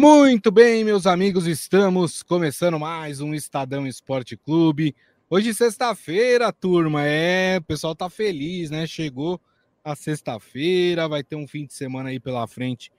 [0.00, 4.94] Muito bem, meus amigos, estamos começando mais um Estadão Esporte Clube.
[5.28, 7.04] Hoje, sexta-feira, turma.
[7.04, 8.86] É, o pessoal tá feliz, né?
[8.86, 9.40] Chegou
[9.82, 12.92] a sexta-feira, vai ter um fim de semana aí pela frente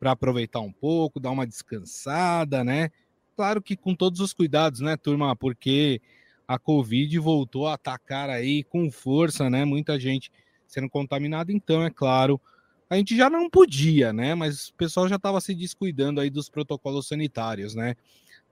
[0.00, 2.90] para aproveitar um pouco, dar uma descansada, né?
[3.36, 5.36] Claro que com todos os cuidados, né, turma?
[5.36, 6.00] Porque
[6.48, 9.66] a Covid voltou a atacar aí com força, né?
[9.66, 10.32] Muita gente
[10.66, 12.40] sendo contaminada, então, é claro,
[12.88, 14.34] a gente já não podia, né?
[14.34, 17.94] Mas o pessoal já estava se descuidando aí dos protocolos sanitários, né?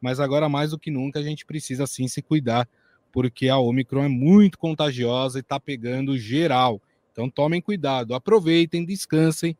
[0.01, 2.69] Mas agora, mais do que nunca, a gente precisa sim se cuidar,
[3.13, 6.81] porque a Omicron é muito contagiosa e está pegando geral.
[7.13, 9.57] Então tomem cuidado, aproveitem, descansem,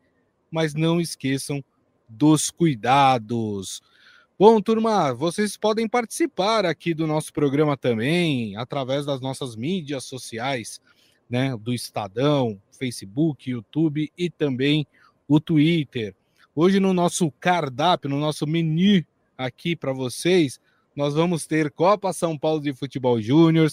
[0.51, 1.63] mas não esqueçam
[2.07, 3.81] dos cuidados.
[4.37, 10.81] Bom, turma, vocês podem participar aqui do nosso programa também, através das nossas mídias sociais,
[11.29, 11.55] né?
[11.55, 14.85] Do Estadão, Facebook, YouTube e também
[15.27, 16.15] o Twitter.
[16.55, 19.03] Hoje, no nosso cardápio, no nosso menu
[19.37, 20.59] aqui para vocês,
[20.95, 23.69] nós vamos ter Copa São Paulo de Futebol Júnior,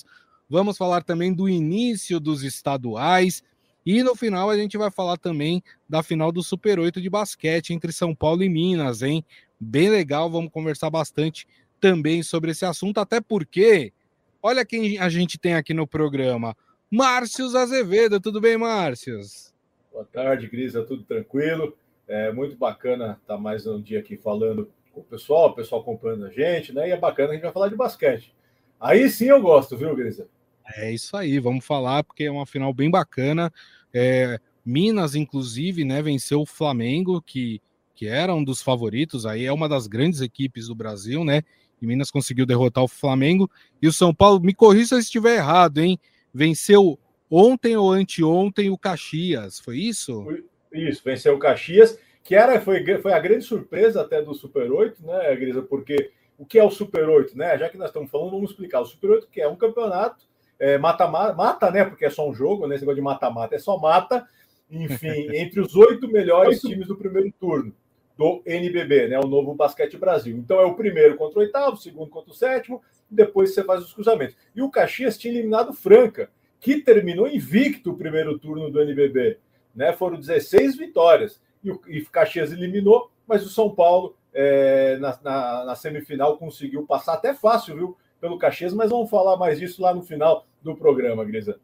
[0.49, 3.43] vamos falar também do início dos estaduais
[3.85, 7.73] e no final a gente vai falar também da final do Super 8 de basquete
[7.73, 9.25] entre São Paulo e Minas, hein?
[9.59, 11.47] Bem legal, vamos conversar bastante
[11.81, 13.93] também sobre esse assunto, até porque
[14.41, 16.57] olha quem a gente tem aqui no programa.
[16.93, 18.21] Márcios Azevedo.
[18.21, 19.55] Tudo bem, Márcios?
[19.91, 20.83] Boa tarde, Grisa.
[20.83, 21.75] Tudo tranquilo?
[22.07, 26.27] É muito bacana estar mais um dia aqui falando com o pessoal, o pessoal acompanhando
[26.27, 26.91] a gente, né?
[26.91, 28.35] E é bacana a gente vai falar de basquete.
[28.79, 30.29] Aí sim eu gosto, viu, Grisa?
[30.77, 33.51] É isso aí, vamos falar, porque é uma final bem bacana.
[33.95, 37.63] É, Minas, inclusive, né, venceu o Flamengo, que,
[37.95, 41.41] que era um dos favoritos, aí é uma das grandes equipes do Brasil, né?
[41.81, 43.51] E Minas conseguiu derrotar o Flamengo.
[43.81, 45.99] E o São Paulo, me corrija se eu estiver errado, hein?
[46.33, 46.99] Venceu
[47.31, 50.27] ontem ou anteontem o Caxias, foi isso?
[50.73, 55.05] Isso, venceu o Caxias, que era, foi, foi a grande surpresa até do Super 8,
[55.05, 55.63] né, Grisa?
[55.63, 57.57] Porque o que é o Super 8, né?
[57.59, 58.81] Já que nós estamos falando, vamos explicar.
[58.81, 60.27] O Super 8 que é um campeonato,
[60.59, 61.85] é, mata, mata, mata, né?
[61.85, 62.75] Porque é só um jogo, né?
[62.75, 64.27] Esse negócio de mata-mata é só mata,
[64.71, 67.75] enfim, entre os oito melhores times do primeiro turno
[68.17, 69.19] do NBB, né?
[69.19, 70.37] O novo Basquete Brasil.
[70.37, 73.85] Então é o primeiro contra o oitavo, o segundo contra o sétimo, depois você faz
[73.85, 74.37] os cruzamentos.
[74.55, 79.39] E o Caxias tinha eliminado Franca, que terminou invicto o primeiro turno do NBB.
[79.75, 79.93] Né?
[79.93, 81.41] Foram 16 vitórias.
[81.63, 87.15] E o Caxias eliminou, mas o São Paulo, é, na, na, na, semifinal, conseguiu passar
[87.15, 87.97] até fácil, viu?
[88.21, 91.61] Pelo Caxias, mas vamos falar mais disso lá no final do programa, Grisa.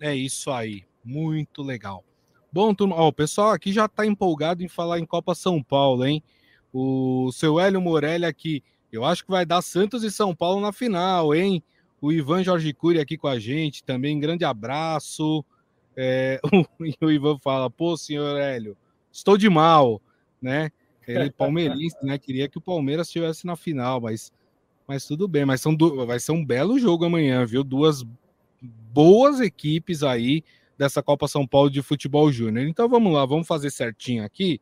[0.00, 0.84] É isso aí.
[1.04, 2.02] Muito legal.
[2.50, 6.04] Bom, turma, ó, o pessoal aqui já está empolgado em falar em Copa São Paulo,
[6.04, 6.22] hein?
[6.72, 8.62] O seu Hélio Morelli aqui
[8.96, 11.62] eu acho que vai dar Santos e São Paulo na final, hein?
[12.00, 14.18] O Ivan Jorge Cury aqui com a gente também.
[14.20, 15.44] Grande abraço.
[15.96, 16.40] É,
[17.00, 18.76] o, Ivan fala: pô, senhor Hélio,
[19.10, 20.00] estou de mal,
[20.40, 20.70] né?
[21.06, 22.18] Ele palmeirense, né?
[22.18, 24.32] Queria que o Palmeiras estivesse na final, mas,
[24.86, 25.44] mas tudo bem.
[25.44, 25.76] Mas são
[26.06, 27.62] vai ser um belo jogo amanhã, viu?
[27.62, 28.04] Duas
[28.62, 30.42] boas equipes aí
[30.78, 32.66] dessa Copa São Paulo de Futebol Júnior.
[32.66, 34.60] Então vamos lá, vamos fazer certinho aqui.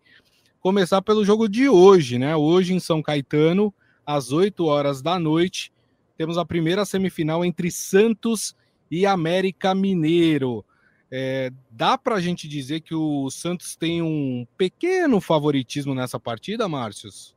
[0.60, 2.36] Começar pelo jogo de hoje, né?
[2.36, 3.72] Hoje em São Caetano,
[4.06, 5.72] às 8 horas da noite.
[6.16, 8.56] Temos a primeira semifinal entre Santos
[8.90, 10.64] e América Mineiro.
[11.10, 16.68] É, dá para a gente dizer que o Santos tem um pequeno favoritismo nessa partida,
[16.68, 17.36] Márcios?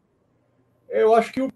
[0.89, 1.51] Eu acho que o,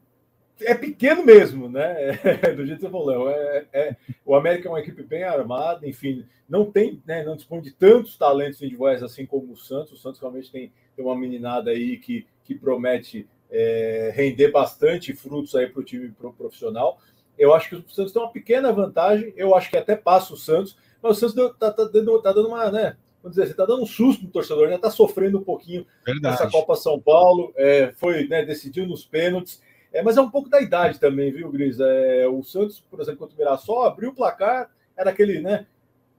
[0.62, 2.20] é pequeno mesmo, né?
[2.24, 3.96] É, do jeito que você falou, é, é,
[4.26, 8.18] o América é uma equipe bem armada, enfim, não tem, né, não dispõe de tantos
[8.18, 9.94] talentos individuais assim como o Santos.
[9.94, 15.56] O Santos realmente tem, tem uma meninada aí que, que promete é, render bastante frutos
[15.56, 17.00] aí para o time profissional.
[17.38, 20.38] Eu acho que o Santos tem uma pequena vantagem, eu acho que até passa o
[20.38, 22.98] Santos, mas o Santos está tá, tá, tá dando uma, né?
[23.22, 24.76] Vamos dizer, está dando um susto no torcedor, né?
[24.76, 26.38] Está sofrendo um pouquinho Verdade.
[26.38, 29.62] nessa Copa São Paulo, é, foi, né, decidiu nos pênaltis.
[29.92, 31.80] É, mas é um pouco da idade também, viu, Gris?
[31.80, 35.66] É, o Santos, por exemplo, contra o Mirassol, abriu o placar, era aquele, né?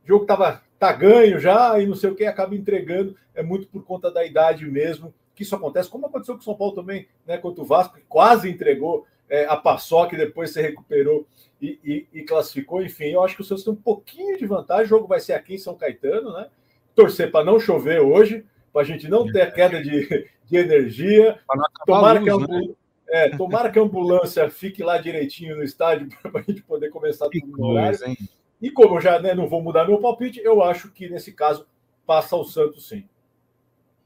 [0.04, 3.16] Jogo que tava, tá ganho já e não sei o que, acaba entregando.
[3.34, 6.54] É muito por conta da idade mesmo que isso acontece, como aconteceu com o São
[6.54, 10.60] Paulo também, né, contra o Vasco, que quase entregou é, a paçoca e depois se
[10.60, 11.26] recuperou
[11.62, 12.82] e, e, e, classificou.
[12.82, 14.84] Enfim, eu acho que o Santos tem um pouquinho de vantagem.
[14.84, 16.48] O jogo vai ser aqui em São Caetano, né?
[16.94, 21.40] Torcer para não chover hoje, para a gente não ter queda de, de energia.
[21.86, 22.74] Tomara, luz, que a, né?
[23.08, 27.30] é, tomara que a ambulância fique lá direitinho no estádio para a gente poder começar
[27.30, 27.98] tudo no horário.
[28.06, 28.16] Hein?
[28.60, 31.66] E como eu já né, não vou mudar meu palpite, eu acho que nesse caso
[32.04, 33.08] passa o Santos sim.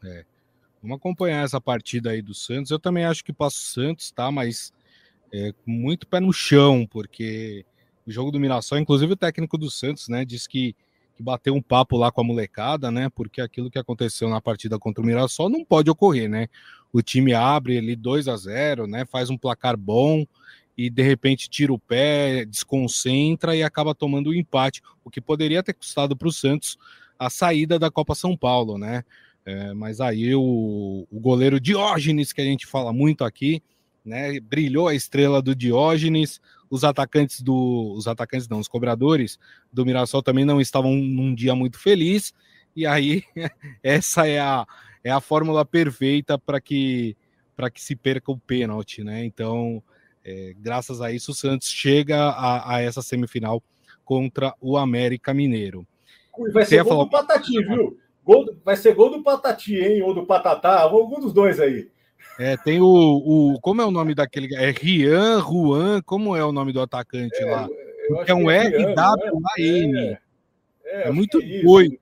[0.05, 0.25] É.
[0.85, 2.71] Vamos acompanhar essa partida aí do Santos.
[2.71, 4.31] Eu também acho que passa o Santos, tá?
[4.31, 4.71] Mas
[5.33, 7.65] é, muito pé no chão, porque
[8.07, 10.77] o jogo do Mirassol, inclusive o técnico do Santos, né, disse que,
[11.17, 13.09] que bater um papo lá com a molecada, né?
[13.09, 16.49] Porque aquilo que aconteceu na partida contra o Mirassol não pode ocorrer, né?
[16.93, 19.07] O time abre ali 2 a 0 né?
[19.07, 20.27] Faz um placar bom
[20.77, 25.19] e de repente tira o pé, desconcentra e acaba tomando o um empate, o que
[25.23, 26.77] poderia ter custado para o Santos
[27.19, 29.03] a saída da Copa São Paulo, né?
[29.47, 33.63] É, mas aí o, o goleiro Diógenes, que a gente fala muito aqui,
[34.05, 34.39] né?
[34.41, 37.95] Brilhou a estrela do Diógenes, os atacantes do.
[37.97, 39.39] Os atacantes não, os cobradores
[39.73, 42.33] do Mirassol também não estavam num dia muito feliz.
[42.75, 43.23] E aí,
[43.83, 44.67] essa é a,
[45.03, 47.17] é a fórmula perfeita para que
[47.57, 49.25] para que se perca o pênalti, né?
[49.25, 49.81] Então,
[50.25, 53.63] é, graças a isso, o Santos chega a, a, essa semifinal
[54.05, 55.87] contra o América Mineiro.
[56.53, 57.05] Vai ser falar...
[57.05, 57.97] do Patati, viu?
[58.25, 60.03] Gol, vai ser gol do Patati, hein?
[60.03, 61.91] Ou do Patatá, algum dos dois aí.
[62.39, 63.61] É, tem o, o.
[63.61, 64.55] Como é o nome daquele.
[64.57, 67.69] É Rian, Juan, como é o nome do atacante é, lá?
[68.27, 69.99] É um R-W-A-N.
[69.99, 70.19] É,
[70.85, 71.99] é, é, muito é doido.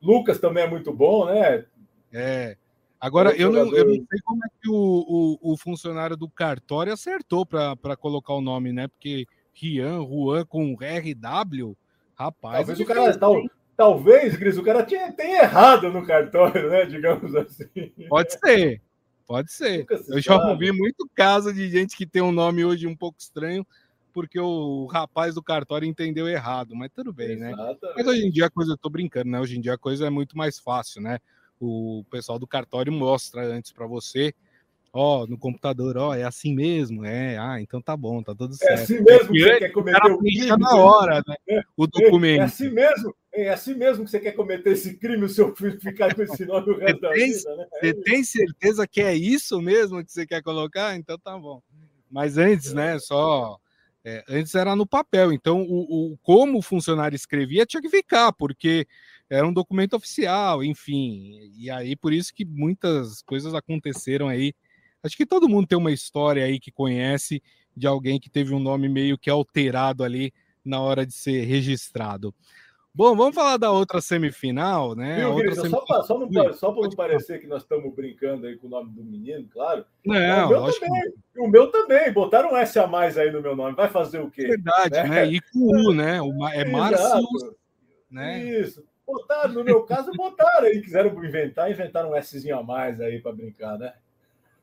[0.00, 1.64] Lucas também é muito bom, né?
[2.12, 2.56] É.
[2.98, 6.92] Agora, eu não, eu não sei como é que o, o, o funcionário do cartório
[6.92, 8.88] acertou para colocar o nome, né?
[8.88, 11.76] Porque Rian, Juan com RW,
[12.14, 12.56] rapaz.
[12.56, 13.18] Talvez o cara.
[13.18, 13.42] Tal,
[13.80, 16.84] talvez, Gris, o cara tinha, tenha errado no cartório, né?
[16.84, 17.90] Digamos assim.
[18.10, 18.82] Pode ser.
[19.26, 19.86] Pode ser.
[20.08, 23.66] Eu já ouvi muito caso de gente que tem um nome hoje um pouco estranho,
[24.12, 27.52] porque o rapaz do cartório entendeu errado, mas tudo bem, né?
[27.52, 27.82] Exatamente.
[27.82, 27.92] né?
[27.96, 29.40] Mas hoje em dia a coisa, eu tô brincando, né?
[29.40, 31.18] Hoje em dia a coisa é muito mais fácil, né?
[31.58, 34.34] O pessoal do cartório mostra antes para você,
[34.92, 38.78] ó, no computador, ó, é assim mesmo, é, ah, então tá bom, tá tudo certo.
[38.78, 40.46] É assim mesmo que você quer cometer o crime.
[40.58, 41.36] na hora, né?
[41.48, 42.40] É, o documento.
[42.40, 45.54] É, é assim mesmo, é assim mesmo que você quer cometer esse crime, o seu
[45.54, 47.66] filho ficar com esse nome o resto da vida, né?
[47.80, 50.96] Você tem certeza que é isso mesmo que você quer colocar?
[50.96, 51.62] Então tá bom.
[52.10, 53.58] Mas antes, né, só.
[54.02, 58.32] É, antes era no papel, então o, o, como o funcionário escrevia tinha que ficar,
[58.32, 58.86] porque
[59.28, 61.52] era um documento oficial, enfim.
[61.54, 64.54] E aí por isso que muitas coisas aconteceram aí.
[65.02, 67.42] Acho que todo mundo tem uma história aí que conhece
[67.76, 70.32] de alguém que teve um nome meio que alterado ali
[70.64, 72.34] na hora de ser registrado.
[72.92, 75.16] Bom, vamos falar da outra semifinal, né?
[75.16, 75.86] Viu, outra semifinal...
[75.86, 78.90] Só, só, não, só para não parecer que nós estamos brincando aí com o nome
[78.90, 79.84] do menino, claro.
[80.04, 81.12] Não, o meu também.
[81.38, 82.12] O meu também.
[82.12, 83.76] Botaram um S a mais aí no meu nome.
[83.76, 84.48] Vai fazer o quê?
[84.48, 85.08] Verdade, né?
[85.08, 85.26] né?
[85.26, 86.18] E com U, né?
[86.52, 87.28] É Márcio.
[88.10, 88.42] Né?
[88.60, 88.84] Isso.
[89.06, 90.82] Botaram, no meu caso, botaram aí.
[90.82, 93.94] Quiseram inventar, inventaram um Szinho a mais aí para brincar, né?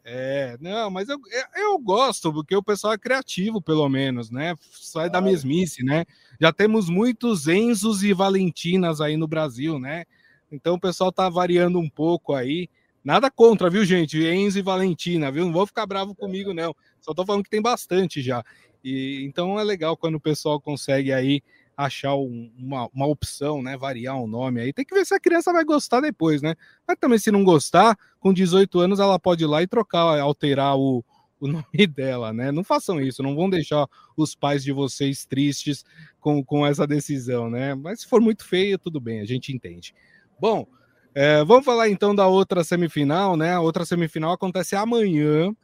[0.09, 1.19] É, não, mas eu,
[1.53, 4.55] eu gosto, porque o pessoal é criativo, pelo menos, né?
[4.71, 6.05] Sai da mesmice, né?
[6.39, 10.05] Já temos muitos Enzos e Valentinas aí no Brasil, né?
[10.49, 12.69] Então o pessoal tá variando um pouco aí.
[13.03, 14.17] Nada contra, viu, gente?
[14.25, 15.43] Enzo e Valentina, viu?
[15.43, 16.73] Não vou ficar bravo comigo, não.
[17.01, 18.41] Só tô falando que tem bastante já.
[18.81, 21.41] E então é legal quando o pessoal consegue aí
[21.77, 23.77] achar um, uma, uma opção, né?
[23.77, 24.73] Variar um nome aí.
[24.73, 26.55] Tem que ver se a criança vai gostar depois, né?
[26.87, 30.75] Mas também, se não gostar, com 18 anos ela pode ir lá e trocar, alterar
[30.75, 31.05] o,
[31.39, 32.51] o nome dela, né?
[32.51, 33.87] Não façam isso, não vão deixar
[34.17, 35.85] os pais de vocês tristes
[36.19, 37.75] com, com essa decisão, né?
[37.75, 39.93] Mas se for muito feio, tudo bem, a gente entende.
[40.39, 40.67] Bom,
[41.13, 43.53] é, vamos falar então da outra semifinal, né?
[43.53, 45.55] A outra semifinal acontece amanhã,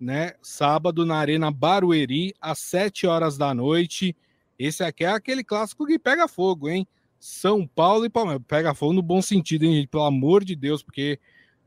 [0.00, 0.32] né?
[0.40, 4.16] Sábado, na Arena Barueri, às 7 horas da noite.
[4.58, 6.86] Esse aqui é aquele clássico que pega fogo, hein?
[7.18, 8.42] São Paulo e Palmeiras.
[8.46, 9.88] Pega fogo no bom sentido, hein, gente?
[9.88, 11.18] Pelo amor de Deus, porque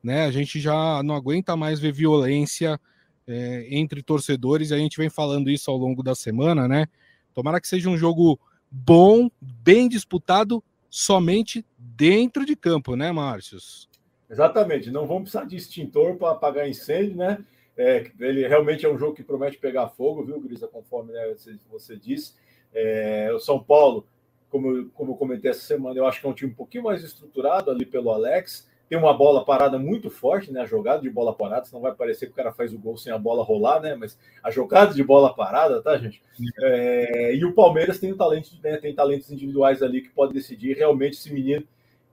[0.04, 2.80] né, a gente já não aguenta mais ver violência
[3.28, 4.72] é, entre torcedores.
[4.72, 6.88] A gente vem falando isso ao longo da semana, né?
[7.33, 13.90] Tomara que seja um jogo bom, bem disputado, somente dentro de campo, né, Márcios?
[14.30, 14.92] Exatamente.
[14.92, 17.44] Não vamos precisar de extintor para apagar incêndio, né?
[17.78, 21.57] É, ele realmente é um jogo que promete pegar fogo, viu, Grisa, conforme né, você,
[21.69, 22.33] você disse.
[22.76, 24.06] É, o São Paulo,
[24.50, 27.04] como, como eu comentei essa semana, eu acho que é um time um pouquinho mais
[27.04, 28.70] estruturado ali pelo Alex.
[28.88, 30.62] Tem uma bola parada muito forte, né?
[30.62, 33.12] A jogada de bola parada, senão vai parecer que o cara faz o gol sem
[33.12, 33.96] a bola rolar, né?
[33.96, 36.22] Mas a jogada de bola parada, tá, gente?
[36.62, 38.78] É, e o Palmeiras tem, um talento, né?
[38.78, 40.78] tem talentos individuais ali que pode decidir.
[40.78, 41.66] Realmente, esse menino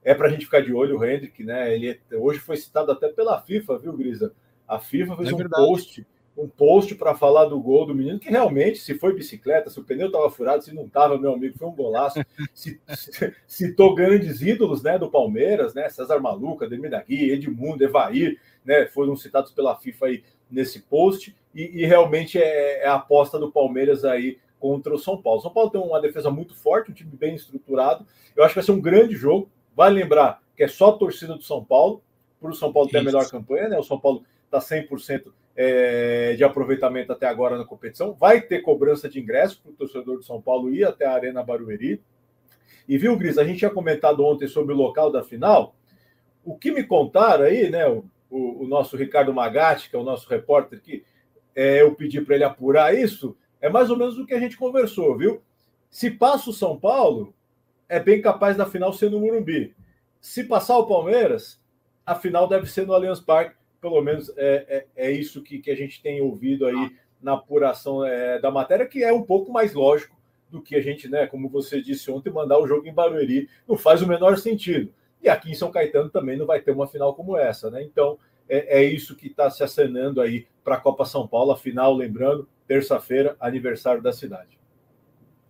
[0.02, 1.74] é para a gente ficar de olho, o Hendrick, né?
[1.74, 4.32] Ele é, hoje foi citado até pela FIFA, viu, Grisa?
[4.66, 8.30] A FIFA fez é um post um post para falar do gol do menino, que
[8.30, 11.68] realmente, se foi bicicleta, se o pneu estava furado, se não estava, meu amigo, foi
[11.68, 12.20] um golaço.
[13.46, 15.88] Citou grandes ídolos né, do Palmeiras, né?
[15.90, 18.86] César Maluca, Demir Dagui, Edmundo, Evair, né?
[18.86, 23.52] Foram citados pela FIFA aí nesse post, e, e realmente é, é, a aposta do
[23.52, 25.38] Palmeiras aí contra o São Paulo.
[25.38, 28.06] O São Paulo tem uma defesa muito forte, um time bem estruturado.
[28.34, 29.50] Eu acho que vai ser um grande jogo.
[29.74, 32.02] Vale lembrar que é só a torcida do São Paulo,
[32.40, 33.78] para o São Paulo ter a melhor campanha, né?
[33.78, 38.14] O São Paulo está 100% é, de aproveitamento até agora na competição.
[38.14, 41.42] Vai ter cobrança de ingresso para o torcedor de São Paulo ir até a Arena
[41.42, 42.02] Barueri.
[42.88, 45.74] E viu, Gris, a gente tinha comentado ontem sobre o local da final.
[46.44, 47.86] O que me contaram aí, né?
[47.86, 51.04] O, o, o nosso Ricardo Magatti, que é o nosso repórter aqui,
[51.54, 54.56] é, eu pedi para ele apurar isso, é mais ou menos o que a gente
[54.56, 55.42] conversou, viu?
[55.90, 57.34] Se passa o São Paulo,
[57.88, 59.74] é bem capaz da final ser no Morumbi.
[60.20, 61.60] Se passar o Palmeiras,
[62.06, 63.54] a final deve ser no Allianz Parque.
[63.82, 68.04] Pelo menos é, é, é isso que, que a gente tem ouvido aí na apuração
[68.04, 70.16] é, da matéria, que é um pouco mais lógico
[70.48, 73.76] do que a gente, né, como você disse ontem, mandar o jogo em Barueri não
[73.76, 74.92] faz o menor sentido.
[75.22, 77.82] E aqui em São Caetano também não vai ter uma final como essa, né?
[77.82, 81.56] Então é, é isso que está se acenando aí para a Copa São Paulo, a
[81.56, 84.58] final, lembrando, terça-feira, aniversário da cidade.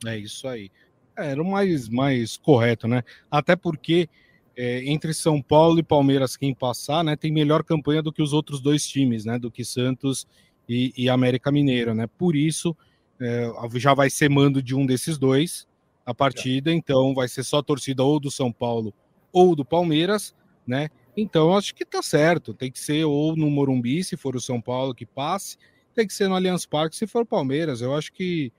[0.07, 0.71] É isso aí.
[1.17, 3.03] É, era o mais, mais correto, né?
[3.31, 4.09] Até porque
[4.57, 8.33] é, entre São Paulo e Palmeiras, quem passar, né, tem melhor campanha do que os
[8.33, 9.39] outros dois times, né?
[9.39, 10.27] Do que Santos
[10.69, 12.07] e, e América Mineiro, né?
[12.07, 12.77] Por isso,
[13.21, 15.67] é, já vai ser mando de um desses dois
[16.05, 18.93] a partida, então vai ser só torcida ou do São Paulo
[19.33, 20.35] ou do Palmeiras,
[20.67, 20.89] né?
[21.17, 24.61] Então acho que tá certo, tem que ser ou no Morumbi, se for o São
[24.61, 25.57] Paulo que passe,
[25.95, 27.81] tem que ser no Allianz Parque se for o Palmeiras.
[27.81, 28.53] Eu acho que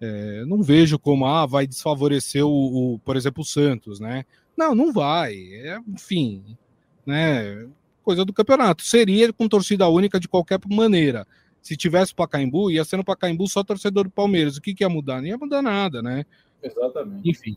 [0.00, 2.50] é, não vejo como ah, vai desfavorecer o,
[2.94, 4.24] o, por exemplo, o Santos, né?
[4.56, 5.34] Não, não vai.
[5.34, 6.56] É, enfim,
[7.06, 7.66] né?
[8.02, 8.82] Coisa do campeonato.
[8.82, 11.26] Seria com torcida única de qualquer maneira.
[11.60, 14.56] Se tivesse Pacaembu, ia ser no Pacaembu só torcedor do Palmeiras.
[14.56, 15.20] O que, que ia mudar?
[15.20, 16.24] Não ia mudar nada, né?
[16.62, 17.28] Exatamente.
[17.28, 17.56] Enfim.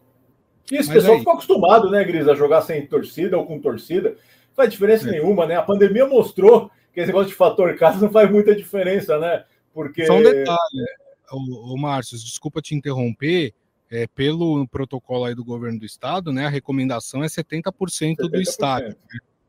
[0.72, 1.20] E esse Mas pessoal aí...
[1.20, 4.12] ficou acostumado, né, Gris, a jogar sem torcida ou com torcida.
[4.12, 5.12] Não faz diferença é.
[5.12, 5.56] nenhuma, né?
[5.56, 9.44] A pandemia mostrou que esse negócio de fator casa não faz muita diferença, né?
[9.74, 10.06] Porque.
[10.06, 10.86] Só um detalhe,
[11.32, 13.54] o, o Márcio, desculpa te interromper.
[13.90, 18.16] É, pelo protocolo aí do governo do estado, né, a recomendação é 70%, 70%.
[18.30, 18.96] do estádio.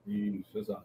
[0.07, 0.85] Isso, exato.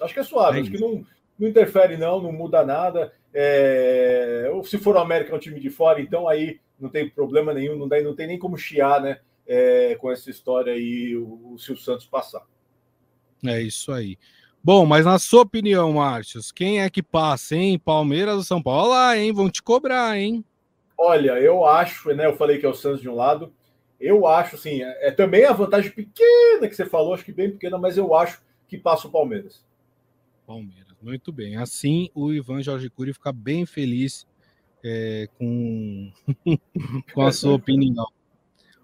[0.00, 1.04] Acho que é suave, é acho que não,
[1.38, 3.12] não interfere, não, não muda nada.
[3.32, 4.50] É...
[4.52, 7.52] Ou se for o América, é um time de fora, então aí não tem problema
[7.52, 9.20] nenhum, não, dá, não tem nem como chiar, né?
[9.46, 12.46] É, com essa história aí, o, se o Santos passar.
[13.44, 14.16] É isso aí.
[14.62, 17.78] Bom, mas na sua opinião, Márcios, quem é que passa, hein?
[17.78, 18.90] Palmeiras ou São Paulo?
[18.90, 19.32] Olha lá, hein?
[19.32, 20.44] Vão te cobrar, hein?
[21.02, 22.26] Olha, eu acho, né?
[22.26, 23.50] Eu falei que é o Santos de um lado.
[23.98, 27.50] Eu acho, assim, é, é também a vantagem pequena que você falou, acho que bem
[27.50, 29.64] pequena, mas eu acho que passa o Palmeiras.
[30.46, 30.94] Palmeiras.
[31.00, 31.56] Muito bem.
[31.56, 34.26] Assim, o Ivan Jorge Cury fica bem feliz
[34.84, 36.12] é, com,
[37.14, 38.06] com a sua opinião.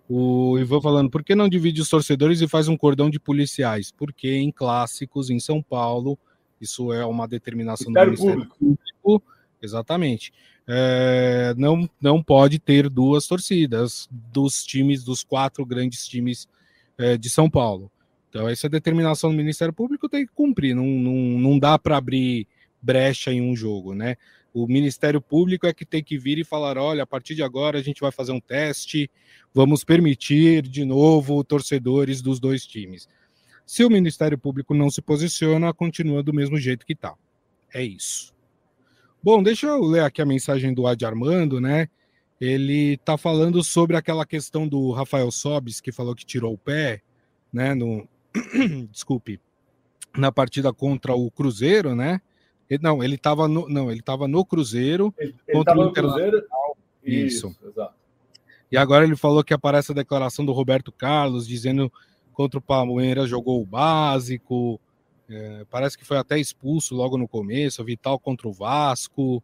[0.08, 3.92] O Ivan falando, por que não divide os torcedores e faz um cordão de policiais?
[3.92, 6.18] Porque em clássicos em São Paulo,
[6.58, 8.56] isso é uma determinação do Ministério Público.
[9.02, 9.35] Público
[9.66, 10.32] exatamente.
[10.66, 16.48] É, não, não pode ter duas torcidas dos times, dos quatro grandes times
[16.98, 17.90] é, de São Paulo.
[18.28, 22.46] Então, essa determinação do Ministério Público tem que cumprir, não, não, não dá para abrir
[22.82, 24.16] brecha em um jogo, né?
[24.52, 27.78] O Ministério Público é que tem que vir e falar: olha, a partir de agora
[27.78, 29.10] a gente vai fazer um teste,
[29.52, 33.08] vamos permitir de novo torcedores dos dois times.
[33.66, 37.14] Se o Ministério Público não se posiciona, continua do mesmo jeito que está.
[37.74, 38.35] É isso.
[39.26, 41.88] Bom, deixa eu ler aqui a mensagem do Adi Armando, né?
[42.40, 47.02] Ele está falando sobre aquela questão do Rafael Sobis, que falou que tirou o pé,
[47.52, 47.74] né?
[47.74, 48.08] No,
[48.88, 49.40] desculpe,
[50.16, 52.20] na partida contra o Cruzeiro, né?
[52.70, 56.44] Ele, não, ele estava no, não, ele estava no Cruzeiro ele, contra ele o Cruzeiro.
[57.02, 57.48] Isso.
[57.48, 57.56] Isso.
[57.66, 57.94] Exato.
[58.70, 61.92] E agora ele falou que aparece a declaração do Roberto Carlos dizendo
[62.32, 64.80] contra o Palmeiras jogou o básico.
[65.28, 67.84] É, parece que foi até expulso logo no começo.
[67.84, 69.42] Vital contra o Vasco,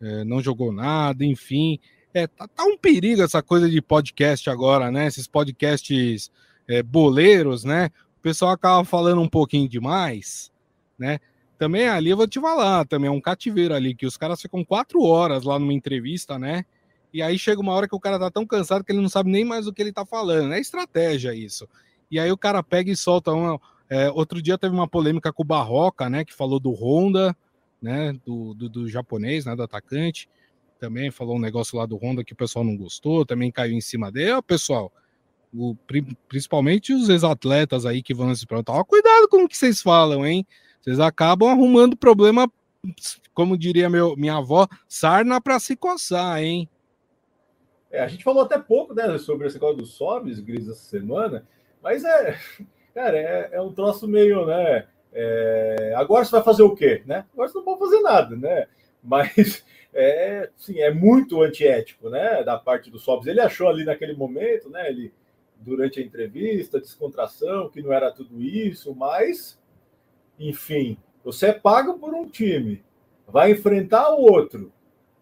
[0.00, 1.78] é, não jogou nada, enfim.
[2.12, 5.06] É, tá, tá, um perigo essa coisa de podcast agora, né?
[5.06, 6.30] Esses podcasts
[6.66, 7.90] é, boleiros, né?
[8.20, 10.52] o pessoal acaba falando um pouquinho demais,
[10.98, 11.18] né?
[11.58, 14.62] Também ali eu vou te falar, também é um cativeiro ali, que os caras ficam
[14.62, 16.64] quatro horas lá numa entrevista, né?
[17.14, 19.30] E aí chega uma hora que o cara tá tão cansado que ele não sabe
[19.30, 20.52] nem mais o que ele tá falando.
[20.52, 21.66] É estratégia isso.
[22.10, 23.58] E aí o cara pega e solta uma.
[23.90, 26.24] É, outro dia teve uma polêmica com o Barroca, né?
[26.24, 27.36] Que falou do Honda,
[27.82, 28.12] né?
[28.24, 29.56] Do, do, do japonês, né?
[29.56, 30.28] Do atacante.
[30.78, 33.80] Também falou um negócio lá do Honda que o pessoal não gostou, também caiu em
[33.80, 34.30] cima dele.
[34.30, 34.92] Ó, pessoal,
[35.52, 35.76] o,
[36.28, 40.46] principalmente os ex-atletas aí que vão nesse programa, cuidado com o que vocês falam, hein?
[40.80, 42.50] Vocês acabam arrumando problema,
[43.34, 46.68] como diria meu, minha avó, sarna para se coçar, hein?
[47.90, 51.46] É, a gente falou até pouco né, sobre esse negócio dos sobes, Gris, essa semana,
[51.82, 52.38] mas é,
[52.94, 54.86] cara, é, é um troço meio, né?
[55.12, 57.02] É, agora você vai fazer o quê?
[57.04, 57.24] Né?
[57.32, 58.66] Agora você não pode fazer nada, né?
[59.02, 62.42] Mas é, sim, é muito antiético, né?
[62.44, 63.26] Da parte do Sobs.
[63.26, 64.88] Ele achou ali naquele momento, né?
[64.88, 65.12] Ele
[65.60, 69.58] durante a entrevista, descontração, que não era tudo isso, mas,
[70.38, 72.82] enfim, você é pago por um time,
[73.28, 74.72] vai enfrentar o outro.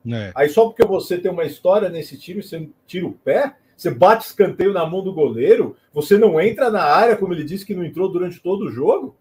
[0.06, 0.32] É.
[0.34, 4.26] Aí só porque você tem uma história nesse time, você tira o pé, Você bate
[4.26, 7.84] escanteio na mão do goleiro, você não entra na área, como ele disse que não
[7.84, 9.16] entrou durante todo o jogo.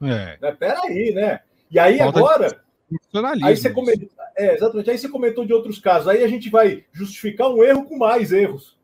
[0.00, 0.38] É.
[0.40, 0.56] Né?
[0.58, 1.40] Peraí, né?
[1.70, 2.64] E aí Falta agora.
[3.44, 4.90] Aí você comentou, é, exatamente.
[4.90, 6.08] Aí você comentou de outros casos.
[6.08, 8.78] Aí a gente vai justificar um erro com mais erros.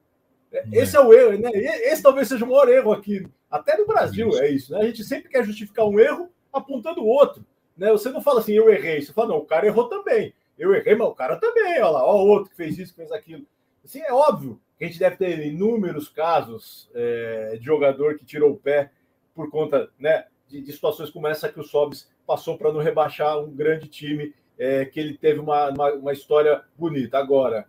[0.52, 0.64] É, é.
[0.82, 1.50] Esse é o erro, né?
[1.54, 3.26] Esse talvez seja o maior erro aqui.
[3.50, 4.42] Até no Brasil isso.
[4.42, 4.80] é isso, né?
[4.80, 7.42] A gente sempre quer justificar um erro apontando o outro.
[7.78, 7.90] Né?
[7.92, 9.00] Você não fala assim, eu errei.
[9.00, 10.34] Você fala, não, o cara errou também.
[10.58, 12.98] Eu errei, mas o cara também, olha lá, ó, o outro que fez isso, que
[12.98, 13.46] fez aquilo.
[13.82, 18.56] Assim, é óbvio a gente deve ter inúmeros casos é, de jogador que tirou o
[18.56, 18.90] pé
[19.34, 23.38] por conta né, de, de situações como essa que o Sobis passou para não rebaixar
[23.38, 27.18] um grande time é, que ele teve uma, uma, uma, história bonita.
[27.18, 27.66] Agora,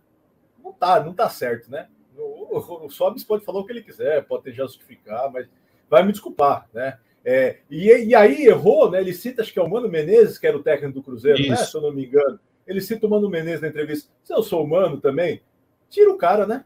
[0.62, 1.88] não tá, não tá certo, né?
[2.16, 5.48] O, o, o Sobis pode falar o que ele quiser, pode justificar, mas
[5.90, 6.98] vai me desculpar, né?
[7.24, 9.00] É, e, e, aí errou, né?
[9.00, 11.56] Ele cita, acho que é o Mano Menezes, que era o técnico do Cruzeiro, né?
[11.56, 12.38] Se eu não me engano.
[12.64, 14.12] Ele cita o Mano Menezes na entrevista.
[14.22, 15.42] Se eu sou humano também,
[15.90, 16.64] tira o cara, né?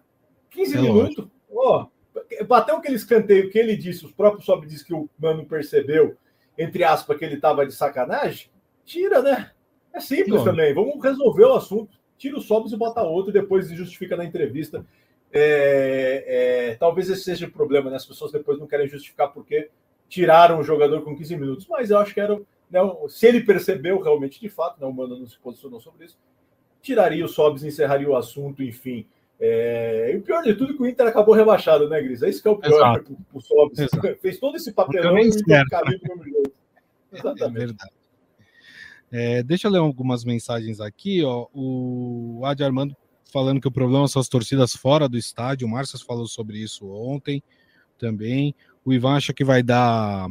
[0.51, 1.27] 15 é minutos.
[1.53, 1.87] Ó,
[2.47, 6.17] bateu aquele escanteio que ele disse, os próprios Sobe disse que o Mano percebeu,
[6.59, 8.51] entre aspas, que ele estava de sacanagem.
[8.85, 9.51] Tira, né?
[9.93, 10.75] É simples também.
[10.75, 11.99] Vamos resolver o assunto.
[12.17, 14.85] Tira o Sobs e bota outro e depois justifica na entrevista.
[15.33, 17.97] É, é, talvez esse seja o problema, né?
[17.97, 19.71] As pessoas depois não querem justificar porque
[20.09, 21.67] tiraram o jogador com 15 minutos.
[21.69, 22.41] Mas eu acho que era.
[22.71, 26.17] Né, se ele percebeu realmente de fato, né, o Mano não se posicionou sobre isso,
[26.81, 29.07] tiraria o Sobs, encerraria o assunto, enfim.
[29.41, 32.23] É, e o pior de tudo é que o Inter acabou rebaixado, né, Gris?
[32.23, 33.89] É isso que é o pior né, para o Sobs.
[34.21, 36.53] Fez todo esse papelão e caiu do mesmo jeito.
[37.13, 37.43] Exatamente.
[37.43, 37.93] É verdade.
[39.13, 41.25] É, deixa eu ler algumas mensagens aqui.
[41.25, 41.47] Ó.
[41.55, 42.95] O Adi Armando
[43.33, 45.67] falando que o problema são as torcidas fora do estádio.
[45.67, 47.43] O Márcio falou sobre isso ontem
[47.99, 48.55] também.
[48.85, 50.29] O Ivan acha que vai dar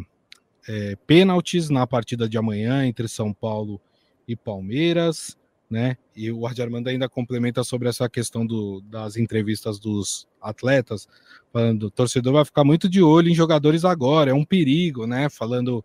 [0.67, 3.81] é, pênaltis na partida de amanhã entre São Paulo
[4.27, 5.37] e Palmeiras,
[5.69, 5.95] né?
[6.15, 11.07] E o Adi Armando ainda complementa sobre essa questão do, das entrevistas dos atletas,
[11.53, 15.29] falando o torcedor vai ficar muito de olho em jogadores agora, é um perigo, né?
[15.29, 15.83] Falando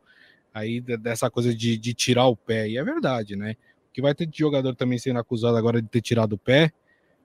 [0.52, 2.68] aí dessa coisa de, de tirar o pé.
[2.68, 3.56] E é verdade, né?
[3.92, 6.72] Que vai ter jogador também sendo acusado agora de ter tirado o pé,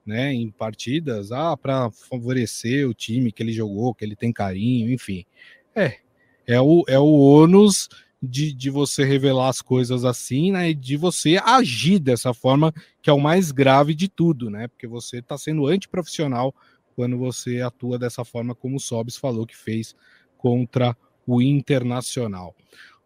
[0.06, 0.34] né?
[0.34, 5.26] Em partidas, ah, para favorecer o time que ele jogou, que ele tem carinho, enfim.
[5.74, 5.98] É,
[6.46, 7.88] é o, é o ônus
[8.22, 10.72] de, de você revelar as coisas assim, né?
[10.72, 14.68] E de você agir dessa forma, que é o mais grave de tudo, né?
[14.68, 16.54] Porque você está sendo antiprofissional
[16.96, 19.96] quando você atua dessa forma, como o Sobis falou que fez
[20.38, 22.54] contra o Internacional.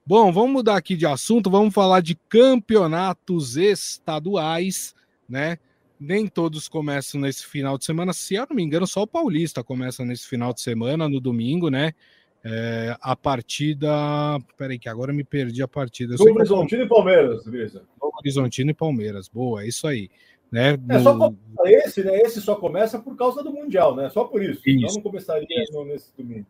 [0.06, 4.95] Bom, vamos mudar aqui de assunto, vamos falar de campeonatos estaduais,
[5.30, 5.58] né?
[5.99, 9.63] Nem todos começam nesse final de semana, se eu não me engano, só o Paulista
[9.63, 11.93] começa nesse final de semana, no domingo, né?
[12.43, 13.89] É, a partida.
[14.58, 16.15] Peraí, que agora me perdi a partida.
[16.17, 17.84] Novo Horizontino e Palmeiras, Grisa.
[18.01, 20.10] Novo Horizontino e Palmeiras, boa, é isso aí.
[20.51, 20.73] Né?
[20.73, 21.03] É, no...
[21.03, 21.34] só
[21.65, 22.19] esse, né?
[22.19, 24.10] Esse só começa por causa do Mundial, né?
[24.10, 24.62] Só por isso.
[24.65, 24.95] isso.
[24.95, 25.84] Não começaria isso.
[25.86, 26.45] nesse domingo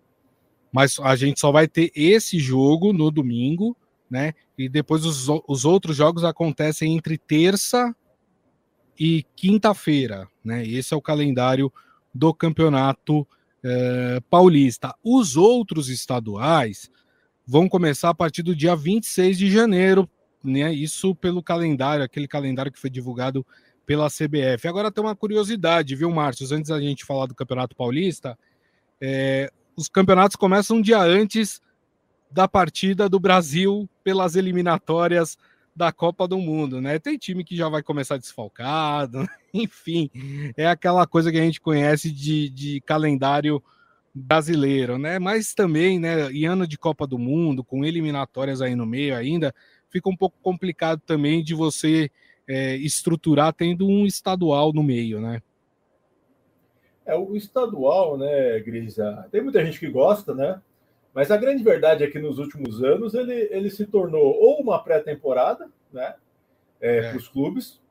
[0.74, 3.78] mas a gente só vai ter esse jogo no domingo,
[4.10, 4.34] né?
[4.58, 7.96] E depois os, os outros jogos acontecem entre terça
[9.00, 10.66] e quinta-feira, né?
[10.66, 11.72] Esse é o calendário
[12.12, 13.28] do campeonato
[13.64, 14.94] eh, paulista.
[15.04, 16.90] Os outros estaduais
[17.46, 20.10] vão começar a partir do dia 26 de janeiro,
[20.44, 20.74] né?
[20.74, 23.46] Isso pelo calendário, aquele calendário que foi divulgado
[23.86, 24.68] pela CBF.
[24.68, 26.48] Agora tem uma curiosidade, viu, Márcio?
[26.54, 28.38] Antes da gente falar do Campeonato Paulista,
[29.02, 31.62] é, os campeonatos começam um dia antes
[32.32, 35.38] da partida do Brasil pelas eliminatórias
[35.76, 37.00] da Copa do Mundo, né?
[37.00, 40.10] Tem time que já vai começar desfalcado, enfim,
[40.56, 43.62] é aquela coisa que a gente conhece de, de calendário
[44.14, 45.18] brasileiro, né?
[45.18, 49.54] Mas também, né, em ano de Copa do Mundo, com eliminatórias aí no meio ainda,
[49.90, 52.12] fica um pouco complicado também de você
[52.48, 55.42] é, estruturar tendo um estadual no meio, né?
[57.06, 59.28] É, o estadual, né, Grisa?
[59.32, 60.62] Tem muita gente que gosta, né?
[61.14, 64.84] Mas a grande verdade é que nos últimos anos ele, ele se tornou ou uma
[64.84, 66.16] pré-temporada, né?
[66.82, 67.10] É, é.
[67.10, 67.82] Para os clubes,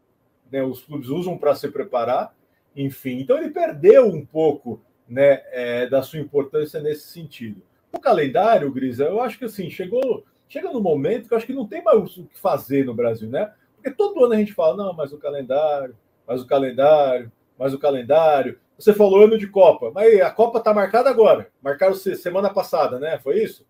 [0.51, 2.35] né, os clubes usam para se preparar,
[2.77, 3.21] enfim.
[3.21, 7.63] Então ele perdeu um pouco né, é, da sua importância nesse sentido.
[7.93, 11.53] O calendário, Grisa, eu acho que assim, chegou, chega no momento que eu acho que
[11.53, 13.53] não tem mais o que fazer no Brasil, né?
[13.77, 17.79] Porque todo ano a gente fala, não, mas o calendário, mas o calendário, mas o
[17.79, 18.59] calendário.
[18.83, 21.49] Você falou ano de Copa, mas a Copa está marcada agora.
[21.63, 23.17] Marcaram semana passada, né?
[23.23, 23.65] Foi isso?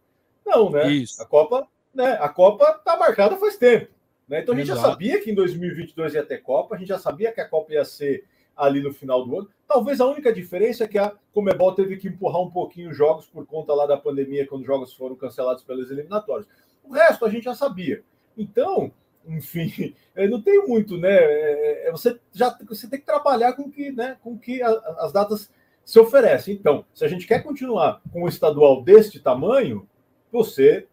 [0.46, 0.90] Não, né?
[0.90, 1.22] Isso.
[1.22, 2.16] A Copa, né?
[2.18, 3.92] A Copa está marcada faz tempo.
[4.27, 4.40] Né?
[4.40, 4.81] Então a gente Exato.
[4.81, 7.75] já sabia que em 2022 ia ter Copa, a gente já sabia que a Copa
[7.75, 8.25] ia ser
[8.57, 9.51] ali no final do ano.
[9.68, 13.27] Talvez a única diferença é que a Comebol teve que empurrar um pouquinho os jogos
[13.27, 16.48] por conta lá da pandemia, quando os jogos foram cancelados pelas eliminatórias.
[16.83, 18.03] O resto a gente já sabia.
[18.35, 18.90] Então,
[19.27, 19.95] enfim,
[20.31, 21.13] não tem muito, né?
[21.13, 25.51] É, é, você já você tem que trabalhar com que, né, com que as datas
[25.85, 26.53] se oferece.
[26.53, 29.89] Então, se a gente quer continuar com o estadual deste tamanho,
[30.31, 30.87] você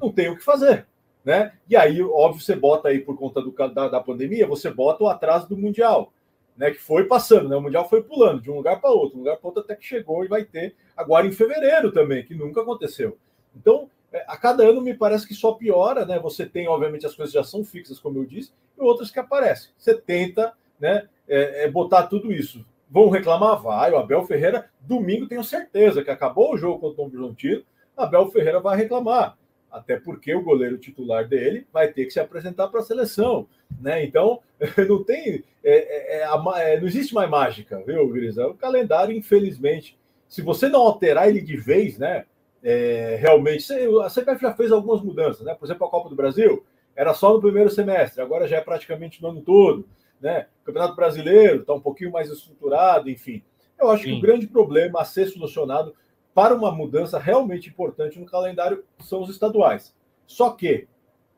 [0.00, 0.86] não tem o que fazer.
[1.24, 1.52] Né?
[1.68, 5.08] E aí, óbvio, você bota aí por conta do, da, da pandemia, você bota o
[5.08, 6.12] atraso do Mundial,
[6.54, 6.70] né?
[6.70, 7.56] Que foi passando, né?
[7.56, 9.86] O Mundial foi pulando de um lugar para outro, um lugar para outro até que
[9.86, 13.16] chegou e vai ter agora em fevereiro também, que nunca aconteceu.
[13.56, 16.18] Então, é, a cada ano me parece que só piora, né?
[16.18, 19.70] Você tem, obviamente, as coisas já são fixas, como eu disse, e outras que aparecem.
[19.76, 21.08] Você tenta, né?
[21.28, 22.64] É, é botar tudo isso.
[22.88, 23.60] Vão reclamar?
[23.62, 23.92] Vai.
[23.92, 27.64] O Abel Ferreira, domingo, tenho certeza que acabou o jogo contra o Tom Horizontino,
[27.96, 29.36] Abel Ferreira vai reclamar
[29.74, 33.48] até porque o goleiro titular dele vai ter que se apresentar para a seleção,
[33.80, 34.04] né?
[34.04, 34.40] Então
[34.88, 38.50] não tem, é, é, é, não existe mais mágica, viu, Grisão?
[38.50, 39.98] O calendário, infelizmente,
[40.28, 42.24] se você não alterar ele de vez, né?
[42.66, 43.70] É, realmente,
[44.02, 45.54] a CPF já fez algumas mudanças, né?
[45.54, 46.64] Por exemplo, a Copa do Brasil
[46.96, 49.86] era só no primeiro semestre, agora já é praticamente no ano todo,
[50.18, 50.46] né?
[50.62, 53.42] O Campeonato Brasileiro está um pouquinho mais estruturado, enfim.
[53.78, 54.12] Eu acho Sim.
[54.12, 55.94] que o grande problema a ser solucionado
[56.32, 59.94] para uma mudança realmente importante no calendário são os estaduais.
[60.26, 60.88] Só que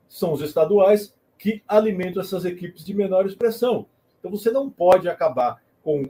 [0.08, 3.86] são os estaduais que alimentam essas equipes de menor expressão.
[4.20, 6.08] Então você não pode acabar com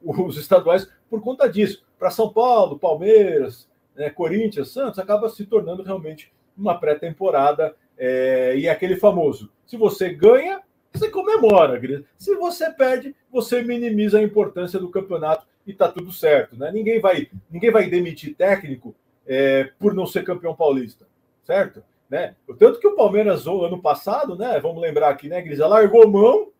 [0.00, 1.84] os estaduais por conta disso.
[1.98, 8.66] Para São Paulo, Palmeiras, né, Corinthians, Santos, acaba se tornando realmente uma pré-temporada é, e
[8.66, 10.60] é aquele famoso: se você ganha,
[10.92, 11.80] você comemora.
[12.16, 16.70] Se você perde, você minimiza a importância do campeonato e tá tudo certo, né?
[16.72, 18.94] Ninguém vai, ninguém vai demitir técnico
[19.26, 21.06] é, por não ser campeão paulista,
[21.44, 21.82] certo?
[22.08, 22.36] Né?
[22.58, 24.60] Tanto que o Palmeiras ano passado, né?
[24.60, 26.52] Vamos lembrar aqui, né, Grisa, largou mão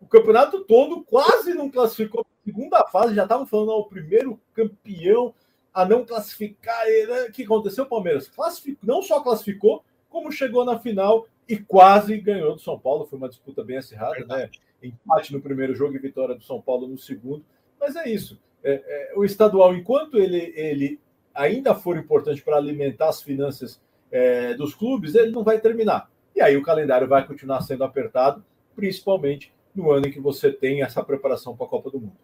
[0.00, 5.34] o campeonato todo, quase não classificou segunda fase, já estavam falando ao primeiro campeão
[5.72, 6.84] a não classificar.
[6.86, 7.22] Né?
[7.28, 8.28] O que aconteceu, Palmeiras?
[8.28, 13.06] Classificou, não só classificou, como chegou na final e quase ganhou do São Paulo.
[13.06, 14.50] Foi uma disputa bem acirrada, né?
[14.82, 17.44] Empate no primeiro jogo e vitória do São Paulo no segundo.
[17.78, 18.40] Mas é isso.
[18.62, 21.00] É, é, o estadual, enquanto ele, ele
[21.34, 23.80] ainda for importante para alimentar as finanças
[24.10, 26.10] é, dos clubes, ele não vai terminar.
[26.34, 30.82] E aí o calendário vai continuar sendo apertado, principalmente no ano em que você tem
[30.82, 32.16] essa preparação para a Copa do Mundo.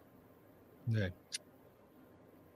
[0.95, 1.11] É.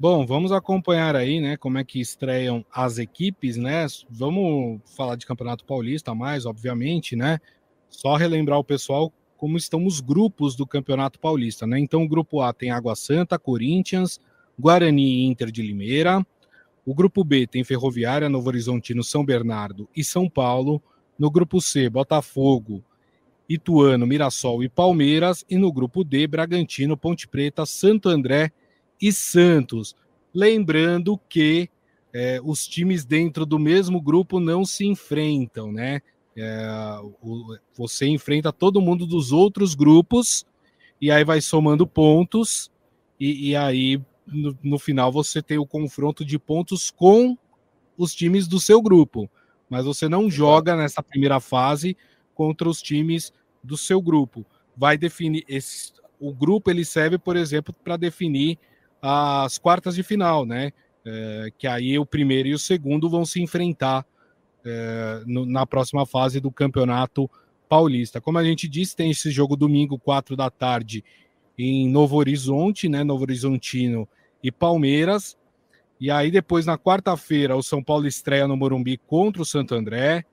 [0.02, 3.86] Bom, vamos acompanhar aí, né, como é que estreiam as equipes, né?
[4.10, 7.38] Vamos falar de Campeonato Paulista mais, obviamente, né?
[7.88, 11.78] Só relembrar o pessoal como estão os grupos do Campeonato Paulista, né?
[11.78, 14.20] Então, o grupo A tem Água Santa, Corinthians,
[14.60, 16.26] Guarani e Inter de Limeira.
[16.84, 20.82] O grupo B tem Ferroviária, Novo Horizontino, São Bernardo e São Paulo.
[21.16, 22.84] No grupo C, Botafogo,
[23.48, 25.46] Ituano, Mirassol e Palmeiras.
[25.48, 28.52] E no grupo D, Bragantino, Ponte Preta, Santo André
[29.02, 29.96] e Santos.
[30.34, 31.70] Lembrando que
[32.14, 36.02] é, os times dentro do mesmo grupo não se enfrentam, né?
[36.36, 40.46] É, o, você enfrenta todo mundo dos outros grupos
[41.02, 42.72] e aí vai somando pontos
[43.20, 47.38] e, e aí no, no, final você tem o confronto de pontos com
[47.98, 49.30] os times do seu grupo,
[49.70, 51.98] mas você não joga nessa primeira fase
[52.34, 54.46] contra os times do seu grupo.
[54.76, 58.58] Vai definir esse, o grupo ele serve, por exemplo, para definir
[59.02, 60.72] as quartas de final, né?
[61.04, 64.06] É, que aí o primeiro e o segundo vão se enfrentar
[64.64, 67.30] é, no, na próxima fase do Campeonato
[67.68, 68.22] Paulista.
[68.22, 71.04] Como a gente disse, tem esse jogo domingo, 4 da tarde,
[71.58, 73.04] em Novo Horizonte, né?
[73.04, 74.08] Novo Horizontino
[74.44, 75.38] e Palmeiras.
[76.00, 80.26] E aí, depois, na quarta-feira, o São Paulo estreia no Morumbi contra o Santo André.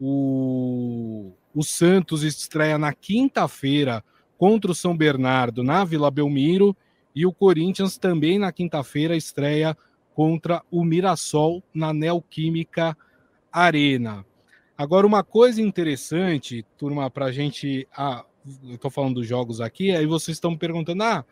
[0.00, 4.04] O, o Santos estreia na quinta-feira
[4.36, 6.76] contra o São Bernardo na Vila Belmiro.
[7.16, 9.74] E o Corinthians também na quinta-feira estreia
[10.14, 12.94] contra o Mirassol na Neoquímica
[13.50, 14.22] Arena.
[14.76, 17.88] Agora, uma coisa interessante, turma, para a gente.
[17.96, 18.22] Ah,
[18.62, 21.24] eu estou falando dos jogos aqui, aí vocês estão me perguntando: ah,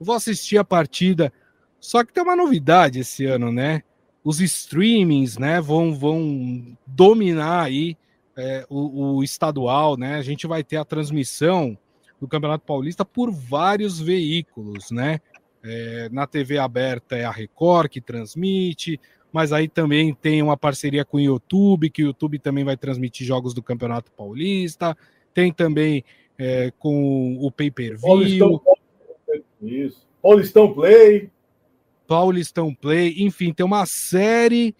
[0.00, 1.32] vou assistir a partida.
[1.78, 3.84] Só que tem uma novidade esse ano, né?
[4.24, 7.96] Os streamings, né, vão, vão dominar aí
[8.36, 10.16] é, o, o estadual, né?
[10.16, 11.78] A gente vai ter a transmissão
[12.20, 15.20] do Campeonato Paulista por vários veículos, né?
[15.62, 19.00] É, na TV aberta é a Record que transmite,
[19.32, 23.26] mas aí também tem uma parceria com o YouTube, que o YouTube também vai transmitir
[23.26, 24.96] jogos do Campeonato Paulista,
[25.34, 26.04] tem também
[26.38, 28.00] é, com o pay-per-view.
[28.00, 28.60] Paulistão,
[29.62, 30.06] isso.
[30.22, 31.30] Paulistão Play.
[32.06, 34.74] Paulistão Play, enfim, tem uma série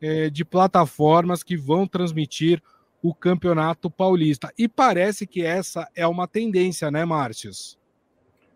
[0.00, 2.60] é, de plataformas que vão transmitir
[3.02, 4.52] o Campeonato Paulista.
[4.56, 7.78] E parece que essa é uma tendência, né, Márcios?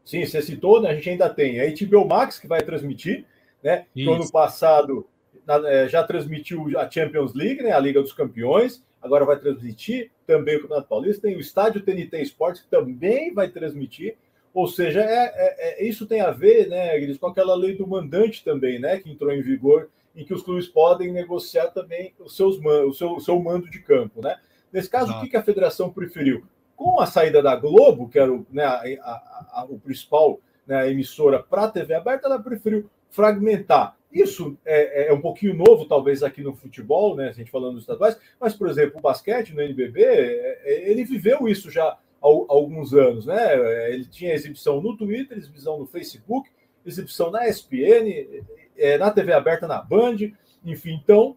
[0.04, 0.90] Sim, você citou, né?
[0.90, 3.24] A gente ainda tem a HBO Max que vai transmitir,
[3.62, 3.86] né?
[3.94, 5.06] No ano passado
[5.48, 10.56] é, já transmitiu a Champions League, né, a Liga dos Campeões, agora vai transmitir também
[10.56, 14.16] o Campeonato Paulista, tem o Estádio TNT Esportes, que também vai transmitir
[14.56, 17.86] Ou seja, é, é, é, isso tem a ver, né, Gris, com aquela lei do
[17.86, 22.34] mandante também, né, que entrou em vigor, em que os clubes podem negociar também os
[22.34, 24.34] seus, o, seu, o seu mando de campo, né?
[24.72, 25.26] Nesse caso, Exato.
[25.26, 26.42] o que a federação preferiu?
[26.74, 30.90] Com a saída da Globo, que era o, né, a, a, a, o principal né,
[30.90, 33.94] emissora para a TV aberta, ela preferiu fragmentar.
[34.10, 37.28] Isso é, é, um pouquinho novo, talvez, aqui no futebol, né?
[37.28, 41.04] A gente falando dos estaduais, mas, por exemplo, o basquete no NBB, é, é, ele
[41.04, 43.92] viveu isso já alguns anos, né?
[43.92, 46.50] Ele tinha exibição no Twitter, exibição no Facebook,
[46.84, 48.42] exibição na ESPN,
[48.76, 50.16] é, na TV aberta, na Band,
[50.64, 51.36] enfim, então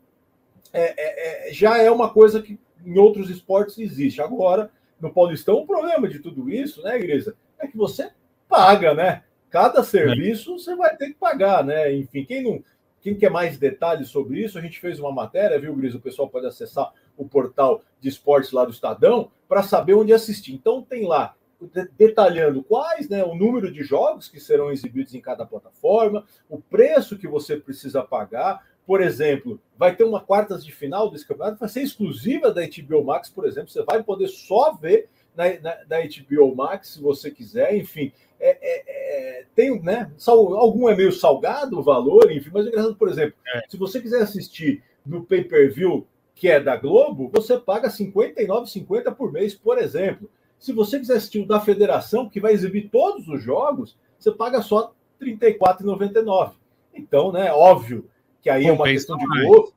[0.74, 4.22] é, é, já é uma coisa que em outros esportes existe.
[4.22, 8.12] Agora, no Paulistão, o problema de tudo isso, né, Igreja, é que você
[8.48, 9.24] paga, né?
[9.50, 11.94] Cada serviço você vai ter que pagar, né?
[11.94, 12.64] Enfim, quem não.
[13.02, 15.96] Quem quer mais detalhes sobre isso, a gente fez uma matéria, viu, Gris?
[15.96, 20.54] O pessoal pode acessar o portal de esportes lá do Estadão para saber onde assistir.
[20.54, 21.36] Então tem lá
[21.98, 27.18] detalhando quais, né, o número de jogos que serão exibidos em cada plataforma, o preço
[27.18, 28.66] que você precisa pagar.
[28.86, 33.04] Por exemplo, vai ter uma quartas de final desse campeonato, vai ser exclusiva da HBO
[33.04, 33.70] Max, por exemplo.
[33.70, 37.76] Você vai poder só ver na, na, na HBO Max, se você quiser.
[37.76, 40.12] Enfim, é, é, é, tem, né?
[40.18, 43.62] Sal, algum é meio salgado o valor, enfim, mas é engraçado, por exemplo, é.
[43.68, 49.32] se você quiser assistir no pay-per-view que é da Globo, você paga R$ 59,50 por
[49.32, 50.30] mês, por exemplo.
[50.58, 54.62] Se você quiser assistir o da Federação, que vai exibir todos os jogos, você paga
[54.62, 56.54] só R$ 34,99.
[56.94, 58.10] Então, né, óbvio
[58.42, 59.74] que aí Bom, é uma questão de gosto.